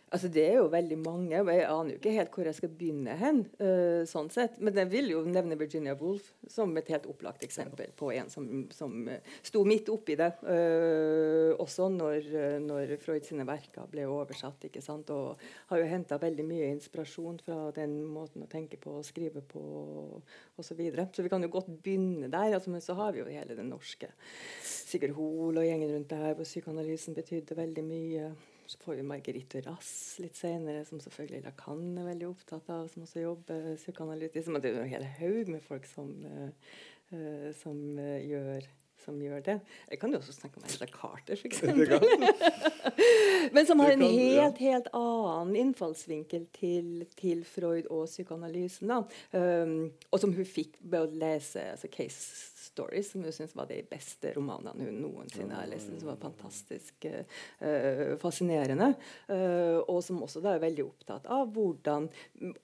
[0.09, 1.41] Altså Det er jo veldig mange.
[1.41, 3.43] og Jeg aner jo ikke helt hvor jeg skal begynne hen.
[3.61, 4.57] Uh, sånn sett.
[4.65, 8.49] Men jeg vil jo nevne Virginia Woolf som et helt opplagt eksempel på en som,
[8.75, 10.31] som uh, sto midt oppi det.
[10.47, 12.31] Uh, også når,
[12.65, 14.69] når Freud sine verker ble oversatt.
[14.71, 15.13] ikke sant?
[15.13, 15.37] Og
[15.73, 19.63] har jo henta veldig mye inspirasjon fra den måten å tenke på og skrive på
[20.57, 20.69] osv.
[20.69, 21.09] Så, videre.
[21.17, 22.53] så vi kan jo godt begynne der.
[22.55, 24.11] Altså, men så har vi jo hele den norske.
[24.63, 28.29] Sigurd Hoel og gjengen rundt der hvor psykoanalysen betydde veldig mye.
[28.69, 33.07] Så får vi Marguerite Rass litt senere, som selvfølgelig Lacan er veldig opptatt av, som
[33.07, 34.51] også jobber psykoanalytisk.
[34.53, 36.75] Men det er en hel haug med folk som, uh,
[37.63, 38.67] som, uh, gjør,
[39.01, 39.57] som, gjør, det.
[39.89, 41.65] Jeg kan jo også snakke om Angela Carter, f.eks.
[43.57, 48.93] Men som har en helt, helt annen innfallsvinkel til, til Freud og psykoanalysen.
[49.33, 49.79] Um,
[50.13, 53.81] og som hun fikk ved å lese altså Case Stories, som hun syns var de
[53.91, 55.91] beste romanene hun noensinne har lest.
[55.99, 58.93] Som var fantastisk uh, fascinerende.
[59.27, 62.07] Uh, og som også da er veldig opptatt av hvordan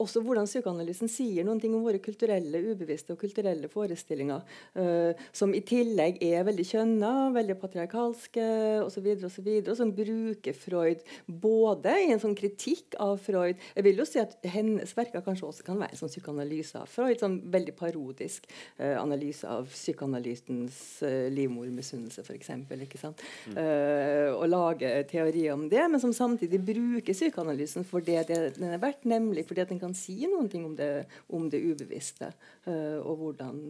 [0.02, 4.44] også hvordan psykoanalysen sier noen ting om våre kulturelle, ubevisste og kulturelle forestillinger.
[4.78, 8.46] Uh, som i tillegg er veldig kjønna, veldig patriarkalske
[8.84, 9.10] osv.
[9.24, 13.84] Og, så videre, og som bruker Freud både i en sånn kritikk av Freud Jeg
[13.86, 17.18] vil jo si at hennes verker kanskje også kan være en sånn psykoanalyse av Freud.
[17.20, 18.46] sånn Veldig parodisk
[18.78, 22.50] analyse av psykoanalyse psykoanalysens uh, livmormisunnelse, f.eks.
[22.50, 23.56] Mm.
[23.56, 28.68] Uh, og lage teorier om det, men som samtidig bruker psykoanalysen for det, det den
[28.68, 32.32] er verdt, nemlig fordi at den kan si noe om det, om det ubevisste,
[32.66, 33.62] uh, og hvordan,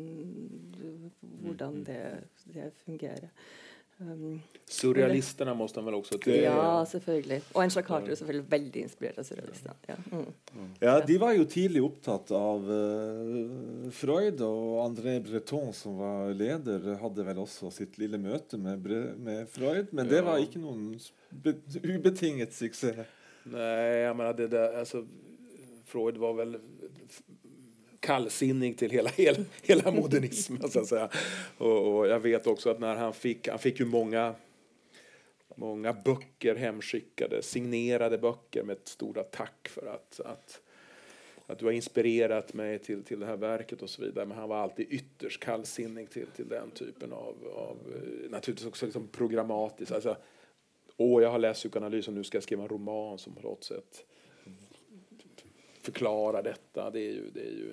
[1.45, 1.85] hvordan mm.
[1.85, 2.03] det,
[2.55, 3.31] det fungerer.
[4.03, 6.41] Um, Surrealistene må han vel også til?
[6.43, 7.39] Ja, selvfølgelig.
[7.55, 9.75] Og Angela Carter er selvfølgelig veldig inspirert av surrealistene.
[9.87, 9.97] Ja.
[10.11, 10.71] Mm.
[10.81, 10.95] ja.
[11.07, 17.29] de var jo tidlig opptatt av uh, Freud, og André Breton, som var leder, hadde
[17.29, 20.97] vel også sitt lille møte med, Bre med Freud, men det var ikke noen
[21.85, 23.05] ubetinget suksess.
[23.53, 25.05] Nei, jeg mener det der, altså,
[25.87, 26.59] Freud var vel
[28.05, 30.71] kallsinnig til hele, hela, hela modernismen.
[30.71, 31.09] Så att säga.
[31.59, 34.35] Och, och, jag vet også at när han fikk han fick ju många,
[35.57, 40.61] många böcker hemskickade, signerade böcker med et stort tack for at att,
[41.47, 44.27] att du har inspirerat meg til, till det her verket och så vidare.
[44.27, 48.87] Men han var alltid ytterst kallsinnig til, till den typen av, av eh, naturligtvis också
[48.87, 49.93] liksom programmatisk.
[49.93, 50.17] Alltså,
[50.97, 53.65] Åh, jeg har läst psykoanalys och nå skal jeg skrive en roman som på något
[53.65, 54.05] sätt
[55.85, 56.91] förklara detta.
[56.91, 57.73] Det är ju, det är ju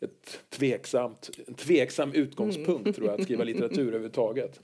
[0.00, 2.92] ett tveksamt, en tveksam utgangspunkt mm.
[2.94, 4.60] tror jag, att skriva litteratur överhuvudtaget.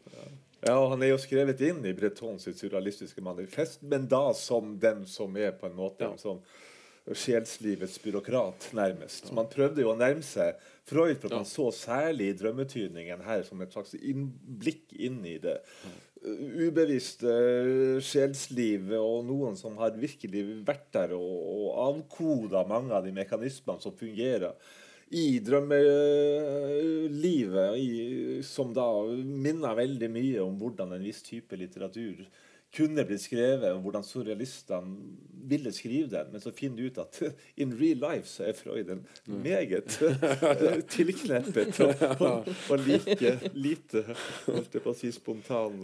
[0.61, 5.04] Ja, Han er jo skrevet inn i Bretons sitt surrealistiske manifest, men da som den
[5.07, 6.16] som er på en måte ja.
[6.16, 6.40] som
[7.12, 9.26] sjelslivets byråkrat, nærmest.
[9.26, 10.57] Så man prøvde jo å nærme seg
[10.88, 15.59] Freud, for at man så særlig drømmetydningen her som et slags innblikk inn i det
[16.24, 17.28] ubevisste
[18.04, 23.80] sjelslivet og noen som har virkelig vært der og, og avkoda mange av de mekanismene
[23.82, 24.52] som fungerer
[25.14, 32.24] i drømmelivet, som da minner veldig mye om hvordan en viss type litteratur
[32.74, 34.96] kunne blitt skrevet, og hvordan surrealistene
[35.48, 36.33] ville skrive den.
[36.33, 37.22] Men så finner du ut at
[37.61, 39.98] in real life så er Freud en meget
[40.96, 44.04] tilkneppet og, og, og like lite
[44.46, 45.80] holdt jeg på å si, spontan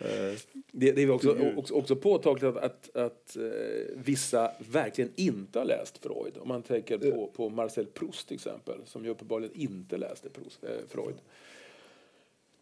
[0.00, 0.38] Eh,
[0.72, 5.98] det, det, är också, också, också påtagligt att, att, uh, vissa verkligen inte har läst
[5.98, 6.36] Freud.
[6.38, 10.64] Om man tänker på, på Marcel Proust till exempel, som ju uppenbarligen inte läste Proust,
[10.64, 11.16] äh, Freud.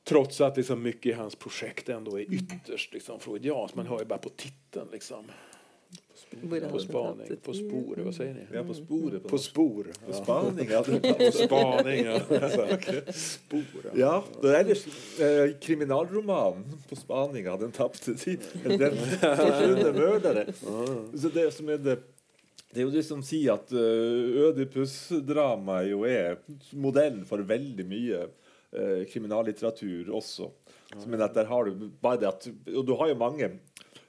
[0.04, 3.76] Trots att liksom mycket i hans projekt ändå är ytterst liksom, freudianskt.
[3.76, 4.88] Man hör ju bara på titeln.
[4.92, 5.24] Liksom.
[6.70, 8.42] På spaning, på sporet, hva sier ni?
[8.52, 9.22] Ja, på sporet.
[9.22, 9.88] På, på spor.
[10.04, 10.82] På spaning, ja.
[10.84, 12.18] på spaning, ja.
[13.16, 14.12] Spor, ja.
[14.42, 18.44] det er eh, kriminalromanen på spaninga, den tapte tid.
[18.62, 20.46] Den forsvunne mørdere.
[20.52, 21.98] Så det som er det
[22.68, 26.36] det er jo det som sier at uh, Ødipus-dramaet jo er
[26.76, 30.50] modellen for veldig mye uh, kriminallitteratur også.
[31.08, 32.46] Men at der har du bare det at
[32.76, 33.50] Og du har jo mange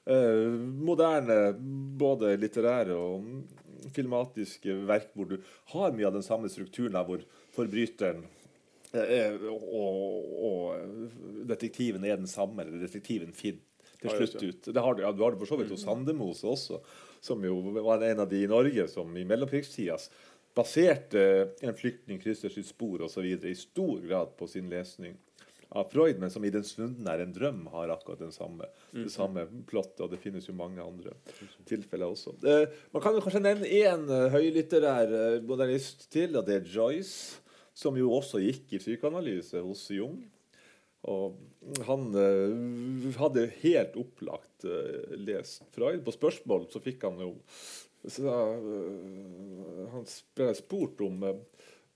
[0.09, 1.53] Eh, moderne,
[2.01, 5.35] både litterære og filmatiske verk hvor du
[5.73, 7.21] har mye av den samme strukturen der hvor
[7.53, 8.23] forbryteren
[8.97, 11.11] eh, og, og,
[11.51, 13.61] detektiven er den samme, eller detektiven Finn
[13.99, 14.71] til slutt ut.
[14.73, 16.81] Det har du, ja, du har det for så vidt hos Sandemose også,
[17.21, 19.99] som jo var en av de i Norge som i mellomkrigstida
[20.57, 21.21] baserte
[21.61, 23.27] en flyktning krysser sitt spor osv.
[23.29, 25.19] i stor grad på sin lesning
[25.69, 29.05] av Freud, men som i 'Den stunden er en drøm' har akkurat den samme, det
[29.05, 29.09] mm.
[29.13, 30.01] samme plottet.
[30.01, 31.13] Og det finnes jo mange andre
[31.65, 32.33] tilfeller også.
[32.41, 36.73] Eh, man kan jo kanskje nevne én uh, høylitterær uh, modernist til, og det er
[36.73, 37.41] Joyce,
[37.73, 40.19] som jo også gikk i psykoanalyse hos Jung.
[41.07, 41.37] Og
[41.87, 46.01] han eh, hadde helt opplagt eh, lest Freud.
[46.03, 47.35] På spørsmål så fikk han jo
[48.07, 50.05] så uh, Han
[50.37, 51.17] ble spurt om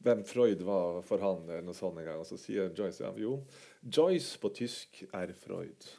[0.03, 3.11] hvem Freud var for han, eller noe sånt en gang, og så sier Joyce ja,
[3.17, 3.37] jo,
[3.83, 5.89] Joyce på tysk er Freud.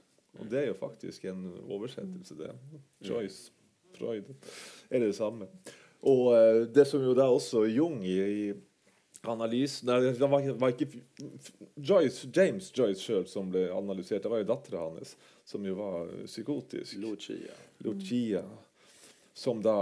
[0.41, 2.51] Og det er jo faktisk en oversettelse, det.
[3.07, 3.53] Joyce,
[3.95, 4.31] Freud
[4.91, 5.49] er det samme.
[6.05, 6.35] Og
[6.75, 8.53] det som jo da også Jung i, i
[9.31, 11.01] analysen Nei, det var, var, ikke
[11.77, 14.25] Joyce, James Joyce sjøl som ble analysert.
[14.25, 15.15] Det var jo dattera hans,
[15.49, 16.99] som jo var psykotisk.
[17.01, 17.57] Lucia.
[17.87, 18.45] Lucia.
[19.35, 19.77] Som da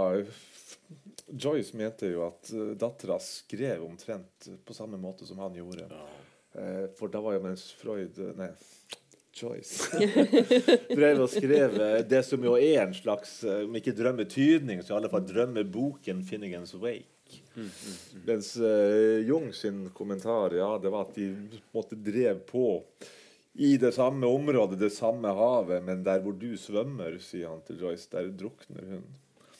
[1.27, 5.87] Joyce mente jo at uh, dattera skrev omtrent på samme måte som han gjorde.
[5.89, 6.03] Ja.
[6.53, 8.51] Uh, for da var jo mens Freud uh, Nei,
[9.33, 9.97] Joyce
[10.99, 15.09] drev og skrev det som jo er en slags, om ikke drømmetydning, så i alle
[15.09, 17.09] fall drømmeboken 'Finnegans Wake'.
[17.55, 18.21] Mm, mm, mm.
[18.27, 21.31] Mens uh, Jung sin kommentar ja, det var at de
[21.73, 22.83] måtte drev på
[23.53, 27.83] i det samme området, det samme havet, men der hvor du svømmer, sier han til
[27.85, 29.03] Joyce, der drukner hun.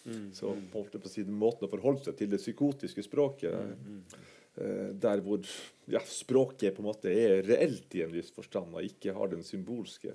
[0.06, 5.22] Mm, Så på, på si, måten å forholde seg til det psykotiske språket uh, Der
[5.24, 5.40] hvor
[5.88, 9.46] ja, språket på en måte er reelt i en viss forstand, og ikke har den
[9.48, 10.12] symbolske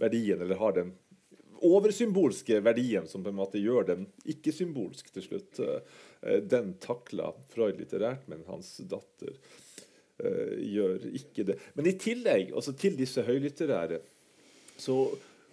[0.00, 0.92] verdien, eller har den
[1.62, 5.62] oversymbolske verdien som på en måte gjør den ikke-symbolsk til slutt.
[5.64, 11.58] Uh, den takla Freud litterært, men hans datter uh, gjør ikke det.
[11.72, 14.02] Men i tillegg altså til disse høylitterære
[14.76, 15.00] så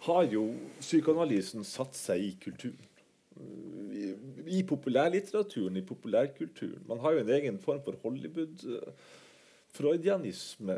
[0.05, 0.45] har jo
[0.79, 2.88] psykoanalysen satt seg i kulturen.
[3.37, 4.13] I,
[4.59, 6.83] i populærlitteraturen, i populærkulturen.
[6.87, 10.73] Man har jo en egen form for Hollywood-freudianisme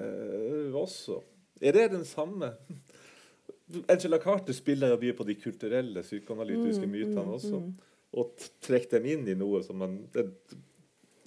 [0.76, 1.22] også.
[1.62, 2.52] Er det den samme?
[3.88, 7.60] Angela Carter spiller jo mye på de kulturelle, psykoanalytiske mm, mytene mm, også.
[7.60, 7.74] Mm.
[8.20, 10.56] Og trekker dem inn i noe som man et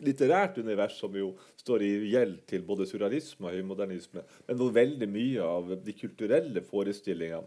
[0.04, 5.08] litterært univers som jo står i gjeld til både surrealisme og høymodernisme, men hvor veldig
[5.08, 7.46] mye av de kulturelle forestillingene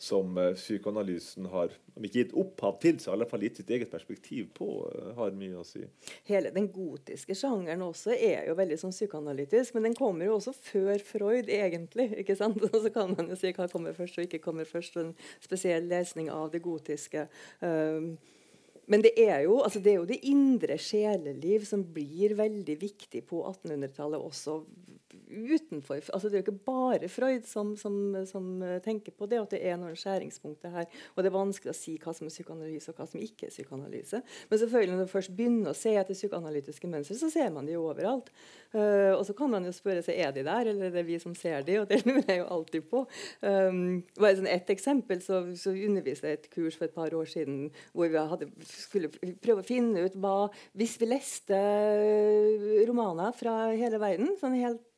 [0.00, 3.70] som uh, psykoanalysen har om ikke gitt opphav til, så i alle fall gitt sitt
[3.74, 5.82] eget perspektiv på, uh, har mye å si.
[6.30, 10.54] Hele den gotiske sjangeren også er jo veldig sånn psykoanalytisk, men den kommer jo også
[10.56, 12.08] før Freud, egentlig.
[12.22, 12.64] ikke sant?
[12.80, 14.96] Så kan man jo si hva kommer først og ikke kommer først.
[14.96, 15.12] En
[15.44, 17.26] spesiell lesning av det gotiske.
[17.60, 18.14] Um,
[18.90, 23.22] men det er, jo, altså det er jo det indre sjeleliv som blir veldig viktig
[23.28, 24.56] på 1800-tallet også
[25.30, 27.94] utenfor altså Det er jo ikke bare Freud som, som,
[28.26, 28.46] som,
[28.84, 30.86] tenker på det, at det er noen skjæringspunkter her.
[31.14, 33.54] Og det er vanskelig å si hva som er psykoanalyse, og hva som ikke er
[33.54, 34.20] psykoanalyse.
[34.50, 37.76] Men selvfølgelig når man først begynner å se etter psykoanalytiske mønstre, så ser man de
[37.76, 38.30] jo overalt.
[38.70, 41.18] Uh, og så kan man jo spørre seg er de der, eller er det vi
[41.22, 43.04] som ser de, og det lurer jeg jo alltid på.
[43.42, 47.28] Um, bare sånn Et eksempel, så, så underviste jeg et kurs for et par år
[47.30, 49.10] siden hvor vi hadde, skulle
[49.42, 51.58] prøve å finne ut hva Hvis vi leste
[52.88, 54.89] romaner fra hele verden, sånn helt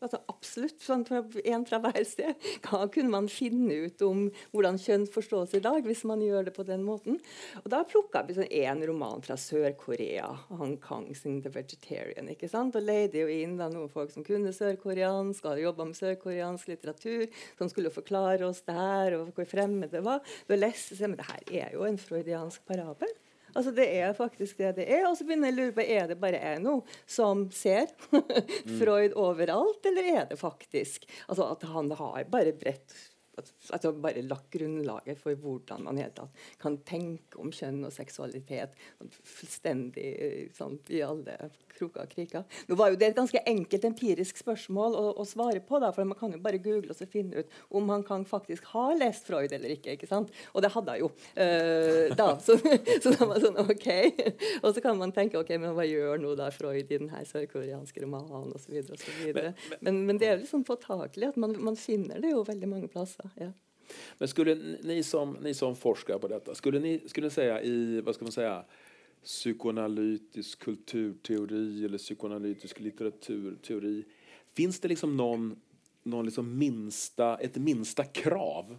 [0.00, 0.80] Altså absolutt.
[0.80, 2.46] Sånn en fra hver sted.
[2.64, 4.22] Hva kunne man finne ut om
[4.54, 7.18] hvordan kjønn forstås i dag, hvis man gjør det på den måten?
[7.60, 12.32] Og Da plukka vi sånn roman fra Sør-Korea, Hong Kong sin The Vegetarian.
[12.32, 12.76] ikke sant?
[12.80, 17.28] Og leide jo inn da noen folk som kunne sørkoreansk, hadde jobba med sørkoreansk litteratur,
[17.58, 20.24] som skulle forklare oss det her, og hvor fremmed det var.
[20.48, 23.19] Da leste jeg, men det her er jo en freudiansk parabel.
[23.54, 25.06] Altså Det er faktisk det det er.
[25.08, 27.90] Og så begynner jeg å lure på er det bare jeg nå som ser
[28.80, 32.94] Freud overalt, eller er det faktisk altså at han har bare bredt
[33.72, 38.74] altså bare lagt grunnlaget for hvordan man helt tatt kan tenke om kjønn og seksualitet
[39.00, 41.36] fullstendig sånn, i alle
[41.76, 42.44] kroker og kriker.
[42.68, 46.08] Nå var jo Det et ganske enkelt empirisk spørsmål å, å, svare på, da, for
[46.08, 49.52] man kan jo bare google og finne ut om han kan faktisk ha lest Freud
[49.52, 49.96] eller ikke.
[49.96, 50.32] ikke sant?
[50.54, 51.12] Og det hadde jeg jo.
[51.38, 52.58] Uh, da, så,
[53.02, 53.88] så da var sånn OK.
[54.62, 57.24] Og så kan man tenke ok, men hva gjør nå da Freud i den her
[57.28, 58.76] sørkoreanske romanen osv.
[59.34, 62.70] Men, men, men det er jo liksom påtakelig at man, man finner det jo veldig
[62.70, 63.28] mange plasser.
[63.40, 63.52] ja.
[64.18, 68.14] Men skulle ni som, ni som forskar på detta, skulle ni skulle säga i vad
[68.14, 68.64] ska man säga,
[69.24, 74.04] psykoanalytisk kulturteori eller psykoanalytisk litteraturteori,
[74.52, 75.60] finns det liksom någon,
[76.02, 78.78] någon liksom minsta, ett minsta krav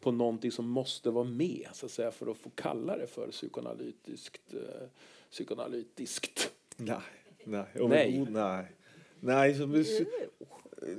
[0.00, 3.28] på någonting som måste vara med så att säga, för att få kalla det för
[3.30, 4.54] psykoanalytiskt?
[4.54, 4.88] Eh,
[5.30, 6.52] psykoanalytiskt?
[6.76, 6.96] Nej.
[7.44, 7.64] Nej.
[7.74, 8.26] nej.
[8.30, 8.72] nej.
[9.20, 9.54] nej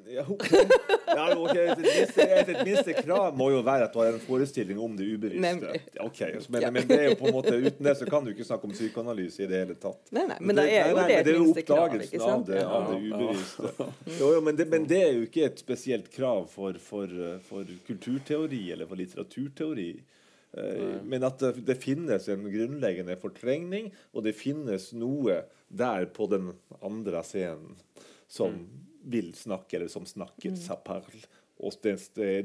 [0.08, 1.68] ja, okay.
[1.68, 5.06] et, minste, et, minste, krav må jo være at du har en forestilling om det
[5.06, 5.82] ubevisste.
[6.02, 6.40] Okay.
[6.50, 8.66] Men, men, det er jo på en måte uten det så kan du ikke snakke
[8.66, 10.00] om psykoanalyse i det hele tatt.
[10.16, 12.90] Nei, nei, men det, er jo nei, nei, det, er oppdagelsen krav, av, det, av
[12.90, 13.90] det ubevisste.
[14.18, 17.14] Jo, jo, men, det, men, det, er jo ikke et spesielt krav for, for,
[17.46, 19.92] for kulturteori eller for litteraturteori.
[20.58, 26.26] Uh, men at det, det, finnes en grunnleggende fortrengning, og det finnes noe der på
[26.34, 26.50] den
[26.82, 27.78] andre scenen
[28.26, 30.62] som mm vil snakke, eller som snakker, mm.
[30.62, 31.26] sa parle.
[31.58, 31.98] Og det,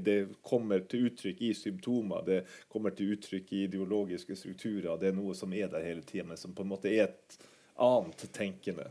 [0.04, 2.40] det, kommer til uttrykk i symptomer, det
[2.72, 4.96] kommer til uttrykk i ideologiske strukturer.
[5.00, 7.40] Det er noe som er der hele tida, men som på en måte er et
[7.76, 8.88] annet tenkende.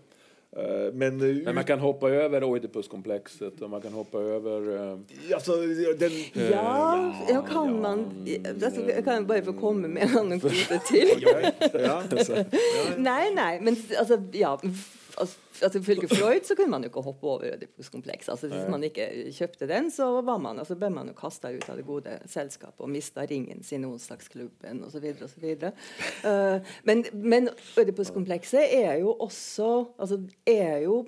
[0.52, 5.34] Uh, men, uh, men, man kan hoppe over Oidipus-komplekset, og man kan hoppe over uh,
[5.34, 5.56] altså,
[6.00, 6.74] den, Ja,
[7.30, 11.08] ja, kan man altså, Jeg kan bare få komme med en annen anekdote til.
[13.10, 14.58] nei, nei, men altså Ja.
[15.62, 18.32] Altså, Ifølge Freud så kunne man jo ikke hoppe over Ødipuskomplekset.
[18.34, 21.68] Altså, hvis man ikke kjøpte den, så var man, altså, ble man jo kasta ut
[21.70, 25.08] av det gode selskapet og mista ringen sin i onsdagsklubben osv.
[26.26, 27.50] Uh, men men
[27.80, 31.02] Ødipuskomplekset er jo også altså, er jo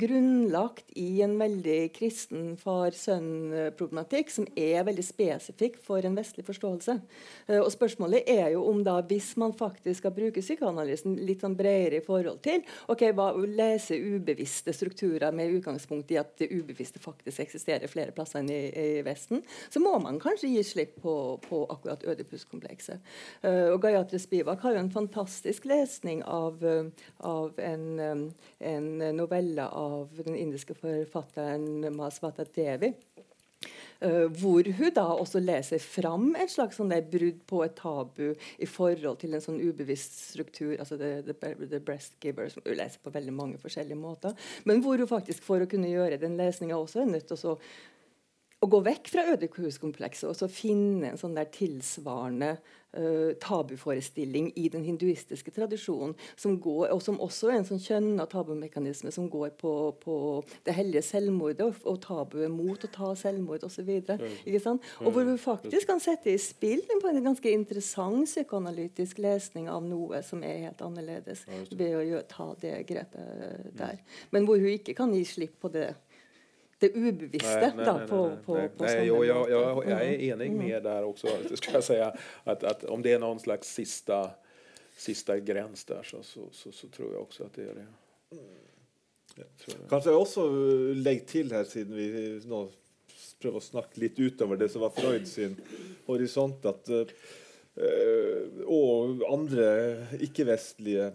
[0.00, 6.98] grunnlagt i en veldig kristen far-sønn-problematikk som er veldig spesifikk for en vestlig forståelse.
[7.50, 11.56] Uh, og Spørsmålet er jo om da, hvis man faktisk skal bruke psykoanalysen litt sånn
[11.58, 13.30] bredere i forhold til ok, hva,
[14.02, 19.02] ubevisste strukturer med utgangspunkt i at det ubevisste faktisk eksisterer flere plasser enn i, i
[19.06, 19.42] Vesten,
[19.72, 21.16] så må man kanskje gi slipp på,
[21.46, 23.02] på akkurat Ødipus-komplekset.
[23.44, 26.88] Uh, og Gayatri Spivak har jo en fantastisk lesning av, uh,
[27.26, 28.24] av en, um,
[28.58, 32.94] en, novelle av den indiske forfatteren Maswata Devi.
[34.04, 38.68] Uh, hvor hun da også leser fram et slags sånn brudd på et tabu i
[38.68, 43.00] forhold til en sånn ubevisst struktur, altså the, the, the breast giver, som hun leser
[43.02, 44.36] på veldig mange forskjellige måter.
[44.68, 47.58] Men hvor hun faktisk for å kunne gjøre den lesninga også er nødt til å
[48.64, 52.54] å gå vekk fra Ødipus-komplekset og så finne en sånn der tilsvarende
[52.96, 58.26] uh, tabuforestilling i den hinduistiske tradisjonen, som går, og som også er en sånn kjønna
[58.30, 59.72] tabumekanisme som går på,
[60.02, 60.16] på,
[60.66, 63.90] det hellige selvmordet og, og tabuet mot å ta selvmord osv.
[65.02, 70.22] Og hvor vi faktisk kan sette i spill en ganske interessant psykoanalytisk lesning av noe
[70.26, 74.00] som er helt annerledes, ved å ta det grepet der.
[74.34, 75.90] Men hvor hun ikke kan gi slipp på det
[76.86, 80.20] det ubevisste nej, nej, på, nej, på, nej, på nej, jag, jag, jag, jag, är
[80.20, 80.58] enig mm.
[80.58, 82.16] med där också, ska jag säga.
[82.44, 84.30] Att, att om det är någon slags sista,
[84.96, 87.86] sista gräns där så, så, så, så tror jeg også at det er det.
[88.32, 88.66] Mm.
[89.90, 90.44] Kanskje jeg også
[90.96, 92.06] legger til her, siden vi
[92.48, 92.62] nå
[93.42, 95.58] prøver å snakke litt utover det som var Freud sin
[96.06, 97.10] horisont, at uh,
[98.64, 99.66] og andre
[100.24, 101.10] ikke-vestlige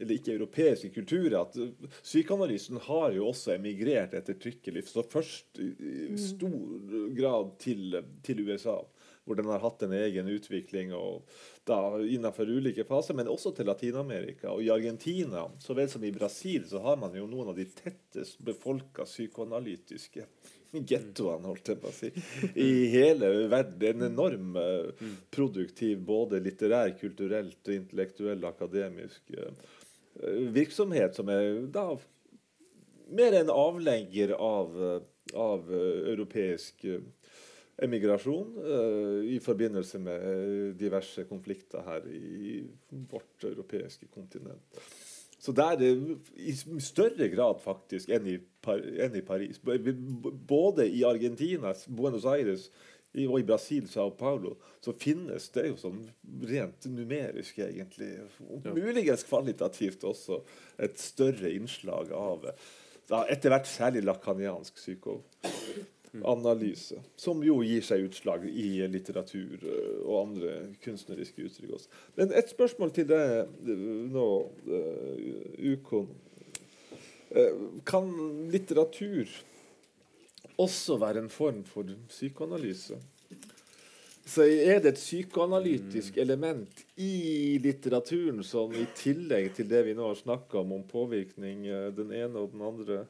[0.00, 1.56] eller ikke-europeiske kulturer at
[2.02, 4.92] psykoanalysen har jo også emigrert etter Trykkelift.
[4.92, 5.70] Så først i
[6.12, 6.18] mm.
[6.20, 8.78] stor grad til, til, USA,
[9.26, 11.26] hvor den har hatt en egen utvikling og
[11.66, 14.52] da innenfor ulike faser, men også til Latin-Amerika.
[14.52, 17.66] Og i Argentina, så vel som i Brasil, så har man jo noen av de
[17.66, 20.28] tettest befolka psykoanalytiske
[20.76, 22.10] gettoene, holdt jeg på å si,
[22.66, 24.02] i hele verden.
[24.02, 25.16] En enorm mm.
[25.34, 29.52] produktiv, både litterær, kulturelt, intellektuell, akademisk Eh,
[30.54, 31.90] virksomhet som er da
[33.16, 34.76] mer en avlegger av,
[35.34, 37.04] av eh, europeisk eh,
[37.76, 38.54] emigrasjon
[39.28, 42.62] i forbindelse med diverse konflikter her i
[43.10, 44.80] vårt europeiske kontinent.
[45.36, 45.90] Så er det
[46.40, 48.38] i større grad faktisk enn i
[49.28, 49.60] Paris.
[49.60, 52.70] Både i Argentina, Buenos Aires
[53.24, 56.02] og i Brasil, Sao Paulo, så finnes det jo sånn
[56.50, 58.10] rent numerisk, egentlig,
[58.44, 60.42] og muligens kvalitativt også,
[60.84, 62.44] et større innslag av
[63.06, 70.22] da, etter hvert særlig lakaniansk psykoanalyse, som jo gir seg utslag i litteratur eh, og
[70.24, 71.88] andre kunstneriske uttrykk også.
[72.18, 73.24] Men et spørsmål til deg
[74.12, 74.28] nå,
[74.68, 75.16] uh,
[75.72, 76.08] Ukon.
[77.86, 78.06] Kan
[78.52, 79.26] litteratur
[80.58, 82.98] også være en form for psykoanalyse.
[84.26, 86.22] Så er det et psykoanalytisk mm.
[86.22, 91.66] element i litteraturen som i tillegg til det vi nå har snakka om, om påvirkning
[91.70, 93.04] eh, den ene og den andre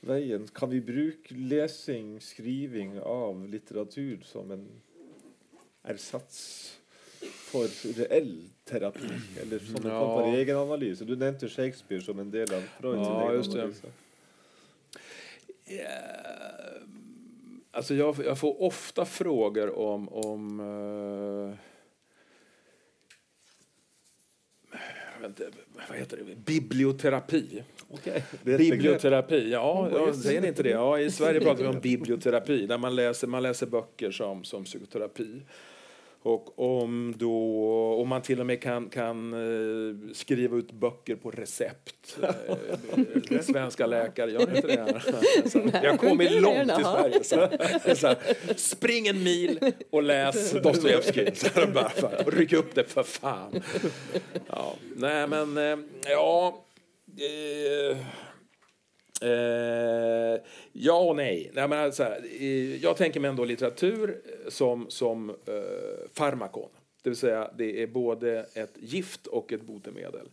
[0.00, 4.64] veien, kan vi bruke lesing, skriving av litteratur som en
[5.84, 6.40] ersats
[7.20, 7.68] for
[7.98, 8.32] reell
[8.64, 9.12] terapi?
[9.42, 11.04] Eller som en form for egenanalyse?
[11.04, 13.92] Du nevnte Shakespeare som en del av Freuds ja, egenanalyse.
[15.70, 16.82] Yeah.
[17.72, 21.54] Alltså jag, jag, får ofta frågor om, om uh,
[25.26, 25.50] inte,
[25.88, 26.36] vad heter det?
[26.36, 27.62] biblioterapi.
[27.88, 28.22] Okay.
[28.44, 30.70] Biblioterapi, ja, jag säger inte det?
[30.70, 34.64] Ja, I Sverige pratar vi om biblioterapi, där man läser, man läser böcker som, som
[34.64, 35.42] psykoterapi.
[36.22, 37.34] Och om, då,
[38.00, 42.18] om man till och med kan, kan uh, skriva ut böcker på recept.
[42.22, 45.02] Uh, svenska läkare gör inte det.
[45.50, 46.84] Så, jag kommer långt i
[47.24, 47.24] Sverige.
[47.24, 47.48] Så,
[47.96, 48.14] så,
[48.56, 51.32] spring en mil och läs Dostojevskij.
[52.26, 53.62] Ryck upp det för fan.
[54.46, 55.58] Ja, nej men,
[56.06, 56.64] ja.
[57.18, 57.96] Eh,
[60.72, 61.50] ja och nej.
[61.54, 62.04] nej men alltså,
[62.40, 65.34] eh, jag tänker mig ändå litteratur som, som eh,
[66.12, 66.68] farmakon.
[67.02, 70.28] Det vill säga, det är både ett gift och ett botemedel.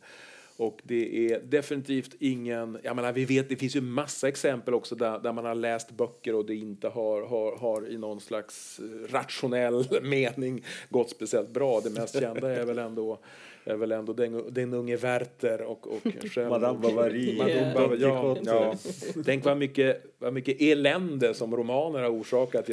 [0.57, 2.77] Och det är definitivt ingen...
[2.83, 5.91] Jag menar, vi vet, det finns ju massa exempel också där, där man har läst
[5.91, 8.79] böcker och det inte har, har, har i någon slags
[9.09, 11.81] rationell mening gått speciellt bra.
[11.81, 13.19] Det mest kända är väl ändå
[13.67, 16.49] är väl ändå den, den unge Werther och, och själv.
[16.49, 17.37] Madame Bovary.
[17.37, 18.01] Madame Bovary.
[18.01, 18.75] Ja, ja.
[19.25, 22.69] Tänk vad mycket, vad mycket elände som romaner har orsakat.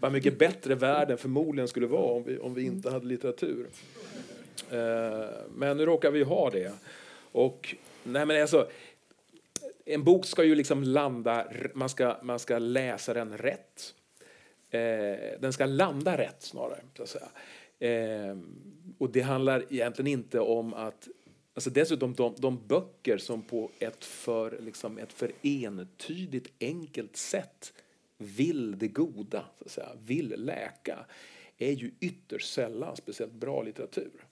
[0.00, 3.66] vad mycket bättre världen förmodligen skulle vara om vi, om vi inte hade litteratur.
[4.70, 6.72] Eh, men nu råkar vi ha det.
[7.32, 8.68] Och, nej men alltså,
[9.84, 13.94] en bok ska ju liksom landa, man ska, man ska läsa den rätt.
[14.70, 16.80] Eh, den ska landa rätt snarare.
[16.96, 17.28] Så att säga.
[17.78, 18.36] Eh,
[18.98, 21.08] och det handlar egentligen inte om att
[21.56, 27.72] Alltså dessutom de, de böcker som på ett för, liksom ett för entydigt enkelt sätt
[28.18, 31.06] vill det goda, så att säga, vill läka,
[31.58, 34.26] är ju ytterst sällan speciellt bra litteratur.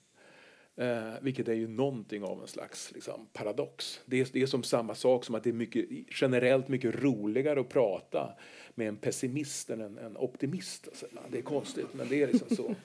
[0.75, 4.01] Eh, vilket är ju någonting av en slags liksom, paradox.
[4.05, 5.85] Det är, det är som samma sak som att det är mycket,
[6.21, 8.33] generellt mycket roligare att prata
[8.75, 10.87] med en pessimist än en, optimist.
[11.31, 12.75] Det är konstigt, men det är liksom så.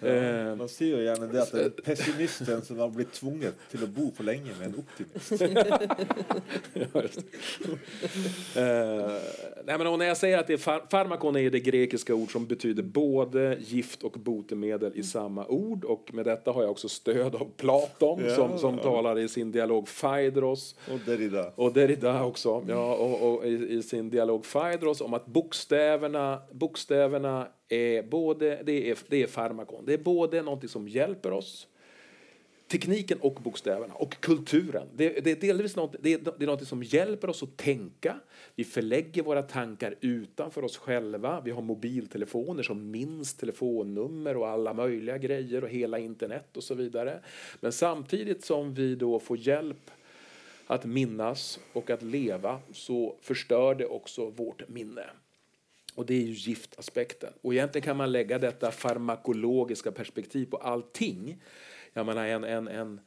[0.00, 3.54] Ja, eh, man ser jo gjerne det at det er pessimisten som har blitt tvunget
[3.72, 5.30] til å bo for lenge med en optimist.
[6.80, 6.86] ja,
[8.56, 9.16] uh,
[9.66, 12.46] nej, men når jeg sier at det är far farmakon er det grekiske ord som
[12.46, 17.34] betyder både gift og botemedel i samme ord Og med dette har jeg også stød
[17.34, 18.82] av Platon ja, som, som ja.
[18.82, 22.62] taler i sin dialog Phaedros Og Derrida, Og Derrida også.
[22.68, 26.26] ja, og, og i, i, sin dialog Phaedros om at bokstavene
[26.60, 27.36] bokstäverna
[27.70, 29.84] är både, det är, det är farmakon.
[29.86, 31.68] Det är både någonting som hjälper oss,
[32.70, 34.86] tekniken och bokstäverna, och kulturen.
[34.96, 38.20] Det, det är delvis något, det är, det är något som hjälper oss att tänka.
[38.54, 41.40] Vi förlägger våra tankar utanför oss själva.
[41.44, 46.74] Vi har mobiltelefoner som minns telefonnummer och alla möjliga grejer och hela internet och så
[46.74, 47.20] vidare.
[47.60, 49.90] Men samtidigt som vi då får hjälp
[50.66, 55.02] att minnas och att leva så förstör det också vårt minne.
[55.94, 57.32] Och det är ju giftaspekten.
[57.40, 61.42] Och egentligen kan man lägga detta farmakologiska perspektiv på allting.
[61.92, 63.00] Jag menar en, en, en,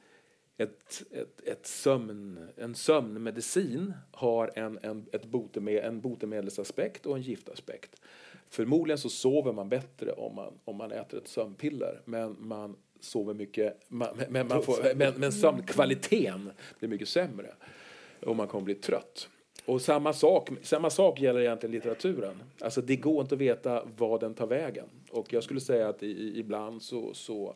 [0.57, 7.21] ett, ett, ett sömn, en sömnmedicin har en, en, ett botemed, en botemeddelsaspekt och en
[7.21, 8.01] giftaspekt.
[8.49, 13.33] Förmodligen så sover man bättre om man, om man äter ett sömnpiller men man sover
[13.33, 17.53] mycket, man, men, man får, men, men sömnkvaliteten blir mycket sämre
[18.19, 19.29] och man kommer bli trött.
[19.65, 22.43] Och samma sak, samma sak gäller egentligen litteraturen.
[22.59, 24.85] Alltså det går inte att veta vad den tar vägen.
[25.11, 27.55] Och jag skulle säga att i, ibland så, så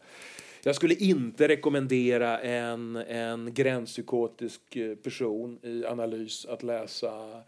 [0.63, 7.41] jag skulle inte rekommendera en, en gränspsykotisk eh, person i analys att läsa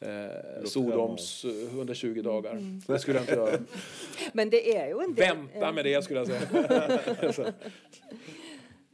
[0.00, 2.52] eh, Sodoms 120 eh, dagar.
[2.52, 2.80] Mm.
[2.86, 3.58] Det skulle jag inte göra.
[4.32, 5.36] Men det är ju en del...
[5.36, 7.52] Vänta med det, skulle jag säga.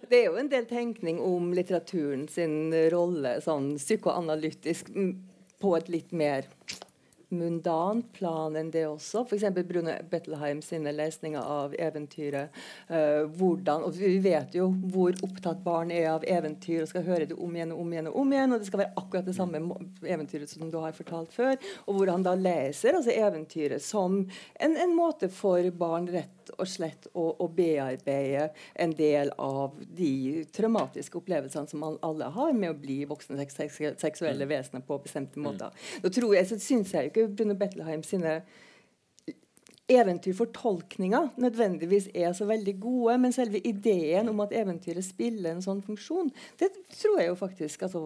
[0.09, 4.91] Det er jo en del tenkning om litteraturen sin rolle sånn psykoanalytisk
[5.63, 6.49] på et litt mer
[7.35, 9.25] mundant plan enn det også.
[9.25, 9.47] F.eks.
[9.67, 12.55] Brune Bettelheim sine lesninger av eventyret.
[12.91, 17.29] Uh, hvordan, og Vi vet jo hvor opptatt barn er av eventyr og skal høre
[17.31, 18.11] det om igjen og om igjen.
[18.11, 19.63] Og om igjen, og det skal være akkurat det samme
[20.03, 21.59] eventyret som du har fortalt før.
[21.87, 26.69] Og hvor han da leser altså eventyret som en, en måte for barn rett og
[26.69, 32.79] slett å, å, bearbeide en del av de traumatiske opplevelsene som alle har med å
[32.79, 35.75] bli voksne seksuelle vesener på bestemte måter.
[36.03, 38.41] Da tror jeg, så synes jeg ikke Bruno Betleheim sine
[39.89, 45.83] eventyrfortolkninga nødvendigvis er så veldig gode, men selve ideen om at eventyret spiller en sånn
[45.85, 46.31] funksjon,
[46.61, 48.01] det tror jeg jo faktisk altså,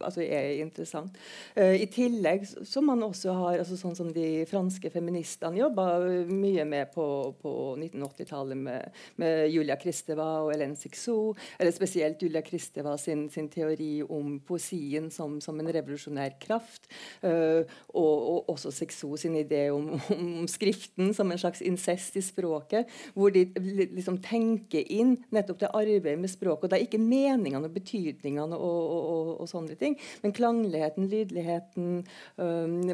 [0.00, 1.18] altså er interessant.
[1.52, 5.86] Uh, I tillegg som man også har altså sånn som de franske feministene jobba
[6.30, 7.06] mye med på,
[7.42, 13.50] på 1980-tallet med, med, Julia Kristeva og Hélène Sixou, eller spesielt Julia Kristeva sin, sin
[13.52, 16.88] teori om poesien som, som en revolusjonær kraft,
[17.20, 22.16] uh, og, og, også Sixou sin idé om, om skrift skriften som en slags incest
[22.16, 23.46] i språket, hvor de
[23.94, 26.64] liksom tenker inn nettopp det arbeidet med språket.
[26.64, 31.08] Og det er ikke meningene og betydningene og, og, og, og sånne ting, men klangligheten,
[31.10, 32.04] lydligheten,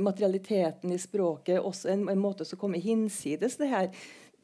[0.02, 1.60] materialiteten i språket.
[1.60, 3.90] Også en, en måte som kommer hinsides det her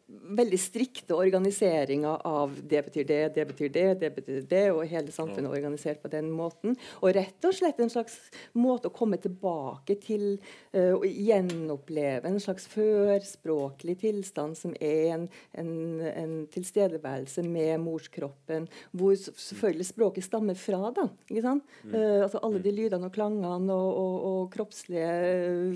[0.08, 5.12] veldig strikte organiseringer av det betyr det, det betyr det, det betyr det, og hele
[5.12, 6.76] samfunnet er organisert på den måten.
[7.02, 8.16] Og rett og slett en slags
[8.56, 10.38] måte å komme tilbake til
[10.72, 15.26] uh, og gjenoppleve en slags førspråklig tilstand som er en,
[15.60, 15.72] en,
[16.08, 20.88] en tilstedeværelse med morskroppen, hvor selvfølgelig språket stammer fra.
[20.96, 21.68] da, ikke sant?
[21.84, 25.12] Uh, altså Alle de lydene og klangene og, og, og kroppslige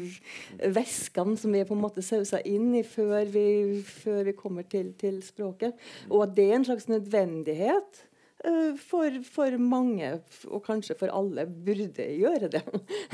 [0.01, 3.47] uh, væskene som vi på en måte sausa inn i før vi,
[3.85, 5.77] før vi kommer til, til, språket.
[6.11, 8.03] Og at det er en slags nødvendighet
[8.47, 10.09] uh, for, for, mange,
[10.49, 12.63] og kanskje for alle, burde gjøre det.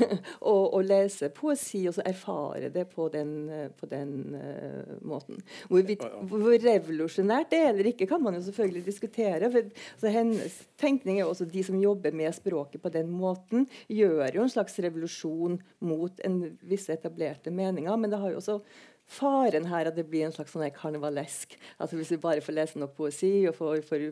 [0.49, 3.33] Å lese poesi og så erfare det på den,
[3.79, 5.41] på den uh, måten.
[5.69, 9.51] Hvorvidt, hvor revolusjonært det er eller ikke, kan man jo selvfølgelig diskutere.
[9.53, 14.29] For, altså, hennes tenkning er også de som jobber med språket på den måten, gjør
[14.35, 17.97] jo en slags revolusjon mot en visse etablerte meninger.
[17.97, 18.61] Men det har jo også
[19.09, 21.55] faren her at det blir en slags sånn karnevalesk.
[21.81, 24.05] Altså Hvis vi bare får lese nok poesi og får, får,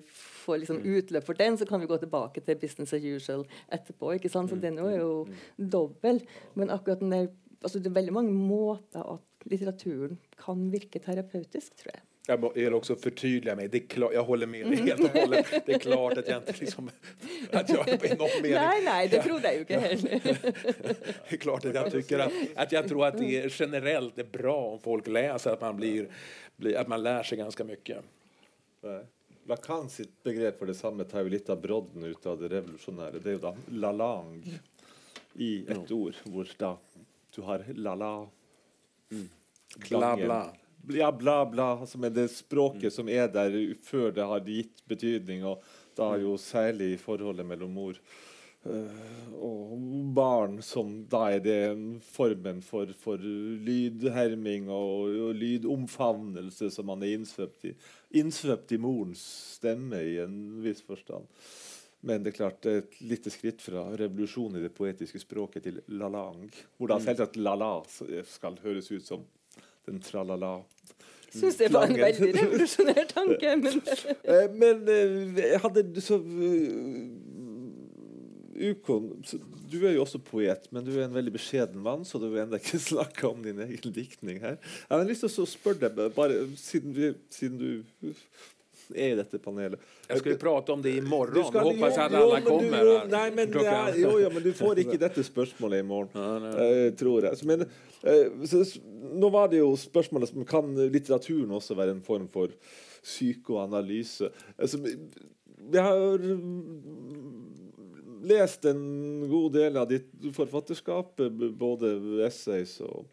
[0.43, 0.87] får liksom mm.
[0.97, 4.15] utløp for den, så kan vi gå tilbake til business as usual etterpå.
[4.17, 4.49] ikke sant?
[4.49, 4.63] Så mm.
[4.65, 5.69] den er jo mm.
[5.77, 6.21] dobbel.
[6.57, 7.31] Men akkurat den der,
[7.61, 12.05] altså det er veldig mange måter at litteraturen kan virke terapeutisk, tror jeg.
[12.29, 13.67] Jag vill också förtydliga mig.
[13.67, 15.45] Det är klart, jag håller med dig helt och hållet.
[15.65, 16.89] Det är klart att jag inte liksom,
[17.51, 18.51] att jag på någon mening...
[18.51, 20.19] Nej, nej, det trodde jag ju inte heller.
[21.29, 24.23] det är klart att jag tycker att, att jag tror att det är generellt är
[24.23, 26.07] bra om folk läser, att man blir,
[26.55, 27.97] blir att man lär sig ganska mycket.
[29.45, 33.23] Lacan sitt begrep for det samme tar jo litt av brodden ut av det revolusjonære.
[33.23, 34.43] Det er jo da la lang
[35.39, 36.75] i et ord, hvor da
[37.35, 38.27] du har la-la.
[39.11, 39.29] Mm.
[39.87, 40.41] Bla, bla
[40.93, 45.45] ja, bla, bla, som er det språket som er der før det har gitt betydning,
[45.47, 45.63] og
[45.97, 47.97] da jo særlig i forholdet mellom mor
[48.67, 49.77] uh, og
[50.17, 51.61] barn, som da er det
[52.11, 57.73] formen for, for lydherming og, og, lydomfavnelse som man er innsvøpt i.
[58.21, 59.23] Innsvøpt i morens
[59.57, 61.27] stemme i en viss forstand.
[62.07, 65.65] Men det er klart det er et lite skritt fra revolusjon i det poetiske språket
[65.65, 66.45] til la-lang.
[66.77, 67.05] Hvor da mm.
[67.07, 67.71] selvsagt la-la
[68.29, 69.25] skal høres ut som
[69.87, 70.59] den tralala.
[71.33, 73.55] Syns det var en veldig revolusjonær tanke.
[73.61, 73.81] Men,
[74.31, 77.27] eh, men eh, jeg hadde så uh,
[78.57, 79.11] Ukon,
[79.69, 82.41] du er jo også poet, men du er en veldig beskjeden mann, så du vil
[82.41, 84.57] ennå ikke snakke om din egen diktning her.
[84.87, 88.01] Jeg har lyst til å spørre deg, bare siden, siden du
[88.95, 89.81] er i dette panelet.
[90.07, 91.47] Jeg skal jo prate om det i morgen.
[91.49, 92.87] Skal, Håper jeg at alle kommer.
[92.87, 96.87] Du, nei, men, ja, jo, ja, men du får ikke dette spørsmålet i morgen, uh,
[96.99, 97.39] tror jeg.
[97.39, 97.65] Så, men,
[98.03, 98.63] uh, så,
[99.17, 102.53] nå var det jo spørsmålet som kan litteraturen også være en form for
[103.01, 104.31] psykoanalyse.
[104.57, 104.81] Altså,
[105.73, 106.27] jeg har
[108.27, 108.83] lest en
[109.29, 111.19] god del av ditt forfatterskap,
[111.59, 111.93] både
[112.25, 113.07] essays og,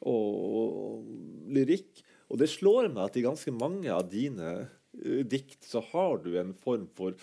[0.00, 0.30] og,
[0.60, 2.04] og lyrikk.
[2.30, 6.52] Og det slår meg at i ganske mange av dine dikt så har du en
[6.58, 7.14] form for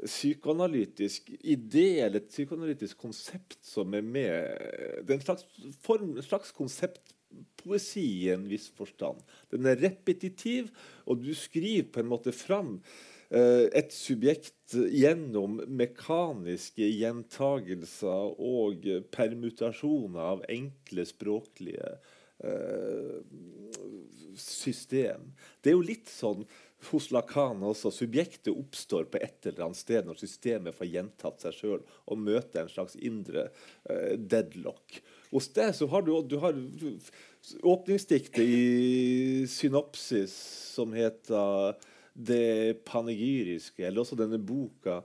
[0.00, 4.60] psykoanalytisk idé eller et psykoanalytisk konsept som er med.
[5.04, 5.46] Det er en slags,
[5.82, 9.20] form, en slags konseptpoesi i en viss forstand.
[9.50, 10.70] Den er repetitiv,
[11.06, 12.76] og du skriver på en måte fram
[13.28, 21.92] eh, et subjekt gjennom mekaniske gjentagelser og permutasjoner av enkle språklige
[22.46, 23.20] eh,
[24.40, 25.32] system.
[25.60, 26.46] Det er jo litt sånn
[26.88, 27.92] hos Lacan også.
[27.94, 32.64] Subjektet oppstår på et eller annet sted når systemet får gjentatt seg sjøl og møter
[32.64, 33.48] en slags indre
[33.90, 35.00] uh, deadlock.
[35.30, 36.56] Hos deg så har du, du har
[37.62, 40.34] åpningsdiktet i synopsis
[40.74, 41.76] som heter
[42.14, 45.00] 'Det panegyriske', eller også denne boka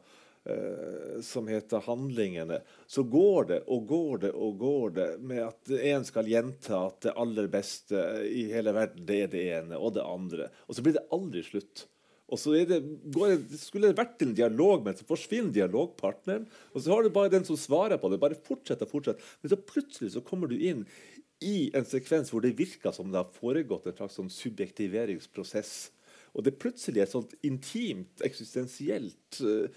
[1.25, 6.05] som heter 'Handlingene', så går det og går det og går det med at en
[6.05, 7.97] skal gjenta at det aller beste
[8.29, 10.49] i hele verden, det er det ene og det andre.
[10.69, 11.87] Og så blir det aldri slutt.
[12.25, 16.47] Og så det, det skulle det vært en dialog, men så forsvinner dialogpartneren.
[16.73, 18.21] Og så har du bare den som svarer på det.
[18.21, 19.21] Bare fortsett og fortsett.
[19.41, 20.85] Men så plutselig så kommer du inn
[21.45, 25.75] i en sekvens hvor det virker som det har foregått en slags sånn subjektiveringsprosess.
[26.35, 29.69] Og det plutselig er et sånt intimt, eksistensielt Eh,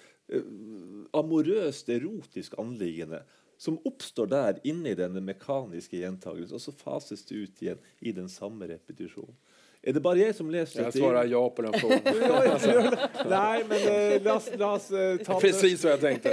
[1.16, 3.22] amorøst, erotisk anliggende
[3.58, 8.14] som oppstår der inne i denne mekaniske gjentagelsen, og så fases det ut igjen i
[8.14, 9.34] den samme repetisjonen.
[9.78, 12.96] Er det bare jeg som leser Jeg svarer ja på den frågan.
[13.30, 16.32] Nei, men uh, la oss, la oss uh, ta Precis hva jeg tenkte.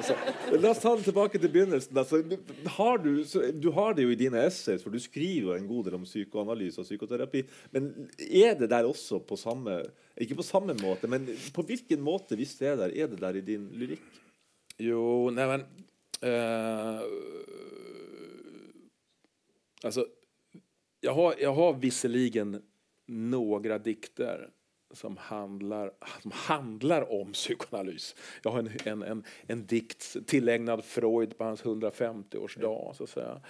[0.62, 1.98] la oss ta det tilbake til begynnelsen.
[1.98, 2.22] Altså,
[2.78, 5.66] har du, så, du, har det jo i dine essays, for du skriver jo en
[5.66, 7.42] god del om psykoanalyse og psykoterapi.
[7.74, 7.90] Men
[8.22, 9.80] er det der også på samme
[10.16, 13.36] Ikke på samme måte, men på hvilken måte, hvis det er der, er det der
[13.36, 14.04] i din lyrikk?
[14.80, 15.64] Jo, neimen
[16.24, 17.02] uh,
[19.84, 20.06] Altså,
[21.04, 22.62] jeg har, jeg har visserligen
[23.06, 24.48] några dikter
[24.90, 25.92] som handlar,
[26.22, 28.14] som handlar om psykoanalys.
[28.42, 32.96] Jag har en, en, en, en dikt tillägnad Freud på hans 150-årsdag.
[32.96, 33.40] Så att säga.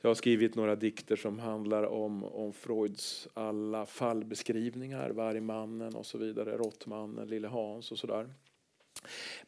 [0.00, 6.18] Jag har skrivit några dikter som handlar om, om Freuds alla fallbeskrivningar, Vargmannen och så
[6.18, 8.34] vidare, Råttmannen, Lille Hans och sådär.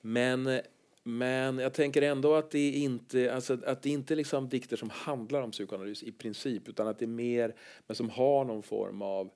[0.01, 0.61] Men,
[1.03, 5.43] men jag tänker ändå att det inte alltså att det inte liksom dikter som handlar
[5.43, 7.55] om psykoanalys i princip utan att det är mer
[7.87, 9.31] men som har någon form av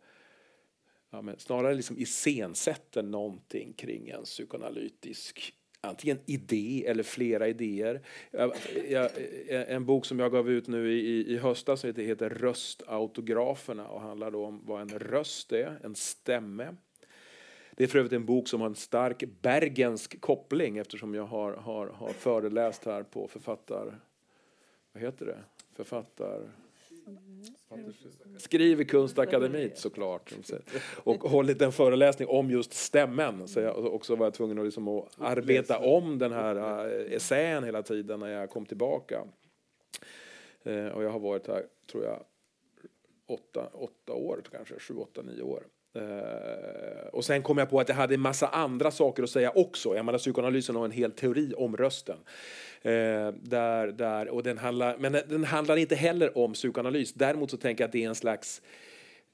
[1.11, 5.55] ja, men snarare liksom iscensätter någonting kring en psykoanalytisk
[5.87, 8.01] antingen idé eller flera idéer.
[8.31, 8.53] Jag,
[8.89, 9.11] jag,
[9.49, 14.35] en bok som jag gav ut nu i, i höstas heter, heter Röstautograferna och handlar
[14.35, 16.77] om vad en röst är, en stämme.
[17.77, 21.53] Det är för övrigt en bok som har en stark bergensk koppling eftersom jag har,
[21.53, 24.01] har, har föreläst här på författar...
[24.93, 25.39] Vad heter det?
[25.75, 26.51] Författar...
[28.39, 30.35] Skriv i Kunstakademiet såklart.
[31.05, 33.49] Och hållit en föreläsning om just stämmen.
[33.49, 37.83] Så jag också var tvungen att, liksom att arbeta om den här eh, essän hela
[37.83, 39.25] tiden när jag kom tillbaka.
[40.63, 42.25] Eh, och jag har varit här, tror jag,
[43.27, 45.63] åtta, åtta år kanske, sju, åtta, nio år.
[45.97, 49.51] Uh, och sen kom jag på att jag hade en massa andra saker att säga
[49.55, 49.97] också.
[49.97, 52.17] Jag menar, psykoanalysen har en hel teori om rösten.
[52.87, 52.93] Uh,
[53.43, 57.13] där, där, och den handlar, men den handlar inte heller om psykoanalys.
[57.13, 58.63] Däremot så tänker jag att det är en slags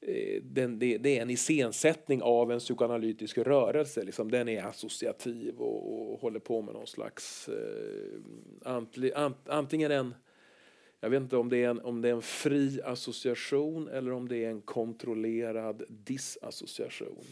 [0.08, 4.02] uh, den, det, det, är en iscensättning av en psykoanalytisk rörelse.
[4.02, 7.48] Liksom, den är associativ och, och håller på med någon slags
[8.64, 10.14] antli, ant, antingen en
[11.00, 14.28] jag vet inte om det, är en, om det är en fri association eller om
[14.28, 17.24] det är en kontrollerad disassociation.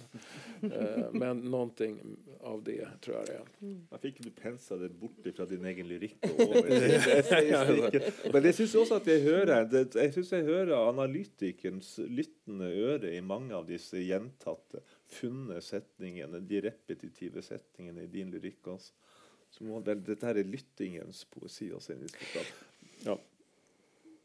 [0.63, 3.43] eh, men någonting av det tror jag det är.
[3.61, 3.87] Mm.
[3.91, 6.23] Jeg fikk du pensa det bort fra din egen lyrikk
[8.33, 13.21] Men jeg syns også at jeg hører jeg synes jeg hører analytikerens lyttende øre i
[13.21, 18.63] mange av disse gjentatte, funne setningene, de repetitive setningene i din lyrikk.
[18.77, 18.95] Altså.
[19.91, 21.99] dette her er lyttingens poesi også.
[23.03, 23.19] Ja.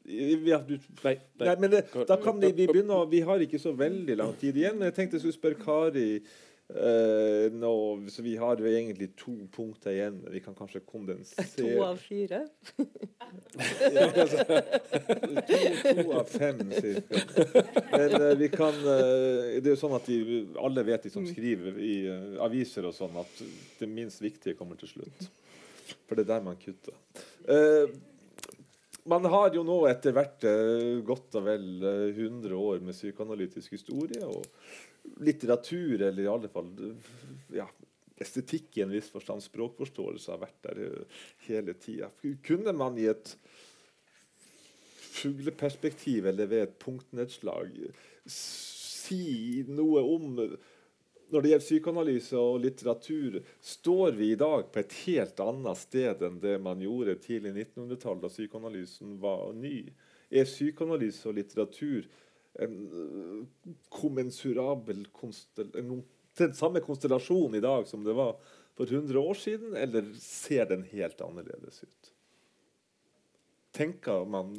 [0.03, 1.45] Ja, du, nei, nei.
[1.45, 4.57] nei, men det, da kan vi, vi begynne Vi har ikke så veldig lang tid
[4.57, 4.81] igjen.
[4.87, 7.73] Jeg tenkte jeg skulle spørre Kari uh, nå,
[8.09, 10.17] Så vi har jo egentlig to punkter igjen.
[10.33, 12.41] Vi kan kanskje kondensere To av fire?
[13.93, 17.21] ja, altså, to, to, av fem, cirka.
[17.93, 21.27] Men uh, vi kan uh, Det er jo sånn at de, alle vet, de som
[21.27, 21.33] mm.
[21.35, 21.95] skriver i
[22.41, 23.43] aviser og sånn, at
[23.77, 25.29] det minst viktige kommer til slutt.
[26.07, 26.97] For det er der man kutter.
[27.45, 27.91] Uh,
[29.09, 32.97] man har jo nå etter hvert uh, godt og vel uh, eh, 100 år med
[32.97, 34.45] psykoanalytisk historie og
[35.25, 36.69] litteratur, eller i alle fall
[37.55, 37.65] ja,
[38.21, 40.81] estetikk i en viss forstand, språkforståelse, har vært der
[41.47, 42.11] hele tida.
[42.45, 43.33] Kunne man i et
[45.11, 47.73] fugleperspektiv eller ved et punktnedslag
[48.29, 50.37] si noe om
[51.31, 56.23] når det gjelder psykoanalyse og litteratur, står vi i dag på et helt annet sted
[56.27, 59.85] enn det man gjorde tidlig 1900-tall, da psykoanalysen var ny.
[60.31, 62.09] Er psykoanalyse og litteratur
[62.61, 62.75] en
[63.89, 66.03] kommensurabel konstellasjon
[66.37, 68.37] den samme konstellasjonen i dag som det var
[68.77, 72.11] for 100 år siden, eller ser den helt annerledes ut?
[73.75, 74.55] Tenker man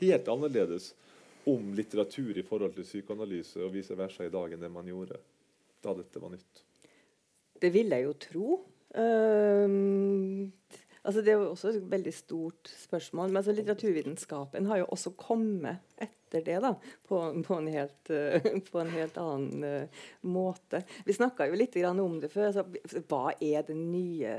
[0.00, 0.94] helt annerledes
[1.50, 5.18] om litteratur i forhold til psykoanalyse og vice versa i dag enn det man gjorde
[5.80, 6.64] da dette var nytt?
[7.60, 8.46] Det vil jeg jo tro.
[8.96, 10.50] Um,
[11.04, 13.28] altså det er jo også et veldig stort spørsmål.
[13.28, 16.74] Men altså litteraturvitenskapen har jo også kommet etter det da,
[17.08, 20.82] på, på, en, helt, uh, på en, helt, annen uh, måte.
[21.04, 22.46] Vi snakka jo litt om det før.
[22.52, 22.64] Altså,
[23.10, 24.32] hva er den nye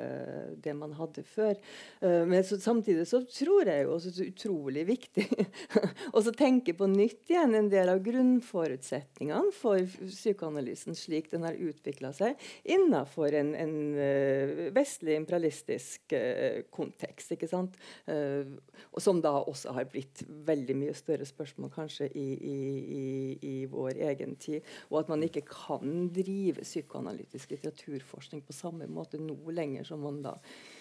[0.62, 1.58] det man hadde før.
[2.04, 5.26] Uh, men så, samtidig så tror jeg jo det er utrolig viktig
[6.16, 12.12] å tenke på nytt igjen en del av grunnforutsetningene for psykoanalysen slik den har utvikla
[12.14, 17.34] seg innenfor en, en uh, vestlig imperialistisk uh, kontekst.
[17.34, 17.74] ikke sant?
[18.12, 22.56] og som da også har blitt blitt veldig mye større spørsmål kanskje i, i,
[22.96, 24.62] i, i, vår egen tid.
[24.90, 30.22] Og at man ikke kan drive psykoanalytisk litteraturforskning på samme måte nå lenger som man
[30.22, 30.36] da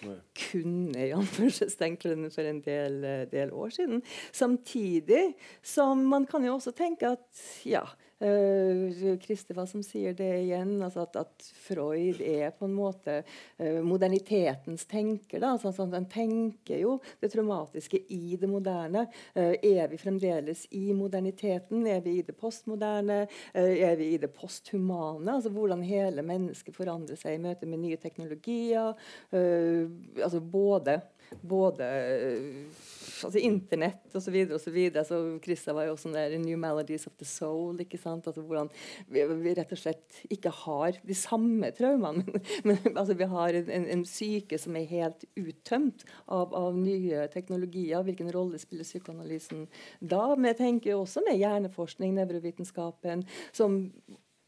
[0.05, 0.17] Nei.
[0.51, 1.11] kunne i
[2.32, 3.01] for en del,
[3.32, 4.01] del år siden.
[4.32, 7.86] Samtidig som man kan jo også tenke at ja,
[9.22, 14.86] Kristeva som sier det igjen, altså at, at, Freud er på en måte uh, modernitetens
[14.89, 15.41] tenker.
[15.41, 19.07] Da, altså, Han tenker jo det traumatiske i det moderne.
[19.34, 21.86] Uh, er vi fremdeles i moderniteten?
[21.89, 23.24] Er vi i det postmoderne?
[23.53, 25.38] er vi i det posthumane?
[25.38, 28.93] Altså Hvordan hele mennesket forandrer seg i møte med nye teknologier.
[29.32, 30.99] altså både
[31.41, 31.88] både
[33.25, 34.36] altså Internett osv.
[34.55, 34.77] osv.
[35.05, 37.79] så Krista var jo også der New Melodies of the Soul.
[37.82, 38.27] ikke sant?
[38.27, 38.69] Altså, hvordan
[39.07, 42.25] vi, vi, rett og slett ikke har de samme traumene.
[42.67, 47.25] Men, men altså, vi har en, en, syke som er helt uttømt av, av, nye
[47.34, 48.03] teknologier.
[48.05, 49.65] Hvilken rolle spiller psykoanalysen
[49.99, 50.36] da?
[50.36, 53.25] Men jeg tenker også med hjerneforskning, nevrovitenskapen,
[53.55, 53.79] som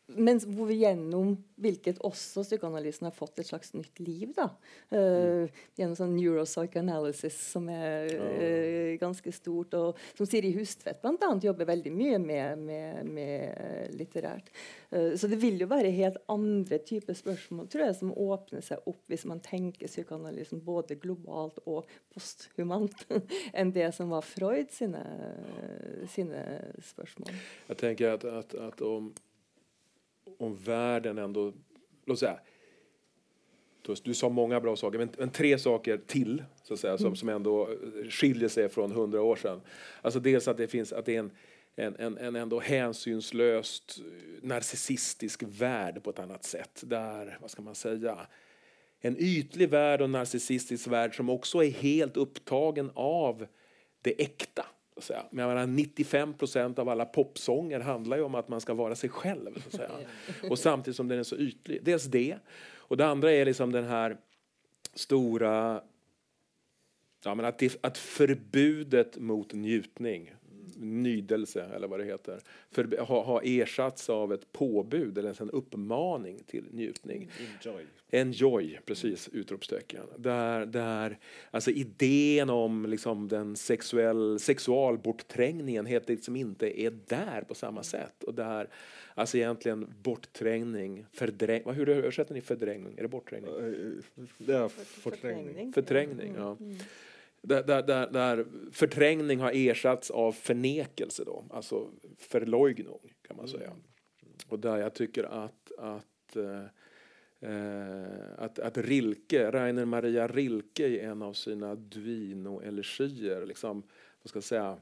[0.08, 4.34] men hvor vi gjennom hvilket også psykoanalysen har fått et slags nytt liv.
[4.36, 4.50] da,
[4.92, 5.48] uh,
[5.80, 9.74] Gjennom sånn neuropsychoanalysis som er uh, ganske stort.
[9.80, 11.32] og Som Siri Hustvedt bl.a.
[11.44, 14.52] jobber veldig mye med, med, med litterært.
[14.92, 18.84] Uh, så det vil jo være helt andre typer spørsmål tror jeg, som åpner seg
[18.90, 23.08] opp hvis man tenker psykoanalysen både globalt og posthumant
[23.58, 25.04] enn det som var Freud sine,
[26.12, 26.44] sine
[26.92, 27.32] spørsmål.
[27.72, 29.14] Jeg tenker at, at, at om
[30.44, 31.54] om världen ändå,
[32.06, 32.40] låt säga,
[34.04, 37.16] du sa många bra saker, men, men, tre saker till så att säga, som, mm.
[37.16, 37.70] som ändå
[38.10, 39.62] skiljer sig från hundra år sedan.
[40.02, 41.32] Alltså dels att det finns att det är en,
[41.76, 44.00] en, en, en ändå hänsynslöst
[44.42, 46.84] narcissistisk värld på ett annat sätt.
[46.86, 48.28] Där, vad ska man säga,
[49.00, 53.48] en ytlig värld och en narcissistisk värld som också är helt upptagen av
[54.02, 54.66] det äkta.
[54.98, 59.10] Så jag menar, 95 procent av alla popsånger handlar om att man ska vara sig
[59.10, 59.64] själv.
[59.64, 59.90] Så säga.
[60.50, 61.84] Och samtidigt som den är så ytlig.
[61.84, 62.38] Dels det.
[62.76, 64.18] Och det andra är liksom den här
[64.94, 65.82] stora...
[67.26, 70.34] Ja, men att, det, att förbudet mot njutning
[70.78, 72.40] nydelse eller vad det heter,
[72.72, 77.30] för, ha, ha ersatts av ett påbud eller en uppmaning till njutning.
[77.64, 77.86] Enjoy.
[78.12, 80.04] Enjoy, precis, utropstecken.
[80.18, 81.18] Där, där,
[81.52, 88.24] alltså idén om liksom den sexuell, sexualbortträngningen helt liksom inte är där på samma sätt.
[88.24, 88.70] Och där,
[89.16, 92.98] alltså egentligen bortträngning, fördräng, hur översätter ni fördrängning?
[92.98, 93.52] Är det bortträngning?
[94.38, 95.74] Det är förträngning.
[95.74, 96.58] Förträngning, ja.
[96.60, 96.78] Mm
[97.44, 103.68] där, där, där, där, förträngning har ersatts av förnekelse, då, alltså förleugnung kan man säga.
[103.70, 103.82] Mm.
[104.48, 106.66] Och där jag tycker att, att, eh,
[108.38, 113.84] att, att Rilke, Rainer Maria Rilke i en av sina Duino-elegier, liksom,
[114.22, 114.78] vad ska jag säga,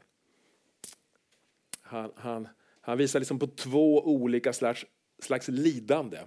[1.82, 2.48] han, han,
[2.82, 4.86] han visar liksom på två olika slags,
[5.20, 6.20] slags lidande.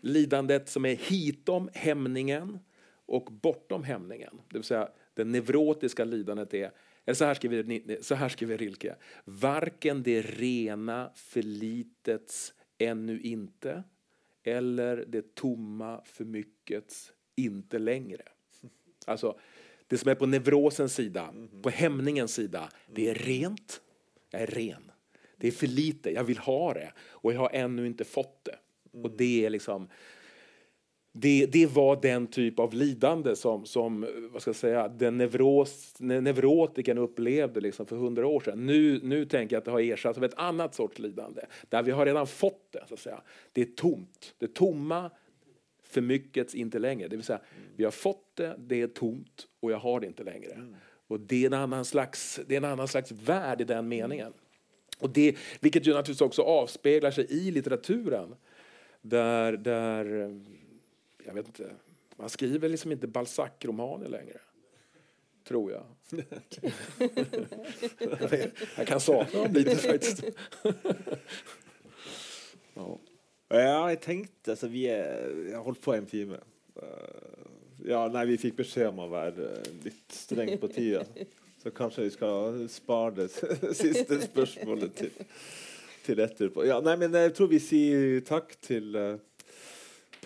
[0.00, 2.58] Lidandet som är hitom hämningen
[3.06, 4.40] och bortom hämningen.
[4.48, 4.88] Det vill säga
[5.18, 6.70] det nevrotiska lidandet är,
[7.12, 13.82] så här skriver, så här skriver Rilke, varken det rena förlitets ännu inte
[14.42, 18.22] eller det tomma för myckets inte längre.
[19.06, 19.38] Alltså,
[19.86, 23.80] det som är på nevrosens sida, på hämningens sida, det är rent,
[24.30, 24.90] jag är ren.
[25.36, 28.58] Det är för lite, jag vill ha det och jag har ännu inte fått det.
[29.02, 29.88] Och det är liksom
[31.12, 35.94] det, det var den typ av lidande som, som vad ska jag säga, den neuros,
[35.98, 38.66] neurotiken upplevde liksom för hundra år sedan.
[38.66, 41.90] Nu, nu tänker jag att det har ersatts av ett annat sorts lidande, där vi
[41.90, 42.84] har redan fått det.
[42.88, 43.22] Så att säga.
[43.52, 44.34] Det är tomt.
[44.38, 45.10] Det tomma,
[45.84, 47.08] för mycket, inte längre.
[47.08, 47.40] Det vill säga,
[47.76, 50.62] vi har fått det, det är tomt och jag har det inte längre.
[51.08, 54.32] Och det är, en annan slags, det är en annan slags värld i den meningen.
[54.98, 58.34] Och det, vilket ju naturligtvis också avspeglar sig i litteraturen.
[59.02, 60.34] Där, där
[61.28, 61.70] jag vet inte,
[62.16, 64.38] man skriver liksom inte Balzac-romaner längre.
[65.44, 65.84] Tror jag.
[68.76, 70.24] jag kan sakna dem lite faktiskt.
[72.74, 72.98] ja.
[73.48, 76.40] ja, jeg tenkte altså, vi er, Jeg har holdt på en time.
[76.76, 77.44] Uh,
[77.84, 79.52] ja, nei, vi fikk beskjed om å være
[79.84, 81.04] litt streng på tida.
[81.62, 83.28] Så kanskje vi skal spare det
[83.84, 85.12] siste spørsmålet til,
[86.08, 86.64] til etterpå.
[86.68, 89.16] Ja, nei, men jeg tror vi sier takk til uh,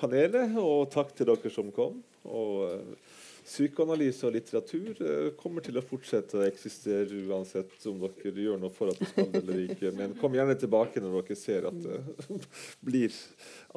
[0.02, 2.00] panelet, og takk til dere som kom.
[2.26, 8.46] Og uh, psykoanalyse og litteratur uh, kommer til å fortsette å eksistere uansett om dere
[8.46, 9.94] gjør noe for at det skal eller ikke.
[9.96, 12.00] Men kom gjerne tilbake når dere ser at det
[12.88, 13.20] blir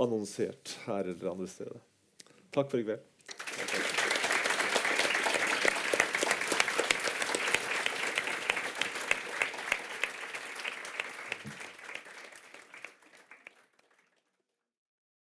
[0.01, 1.83] annonsert her eller andre steder.
[2.55, 3.14] Takk for i kveld.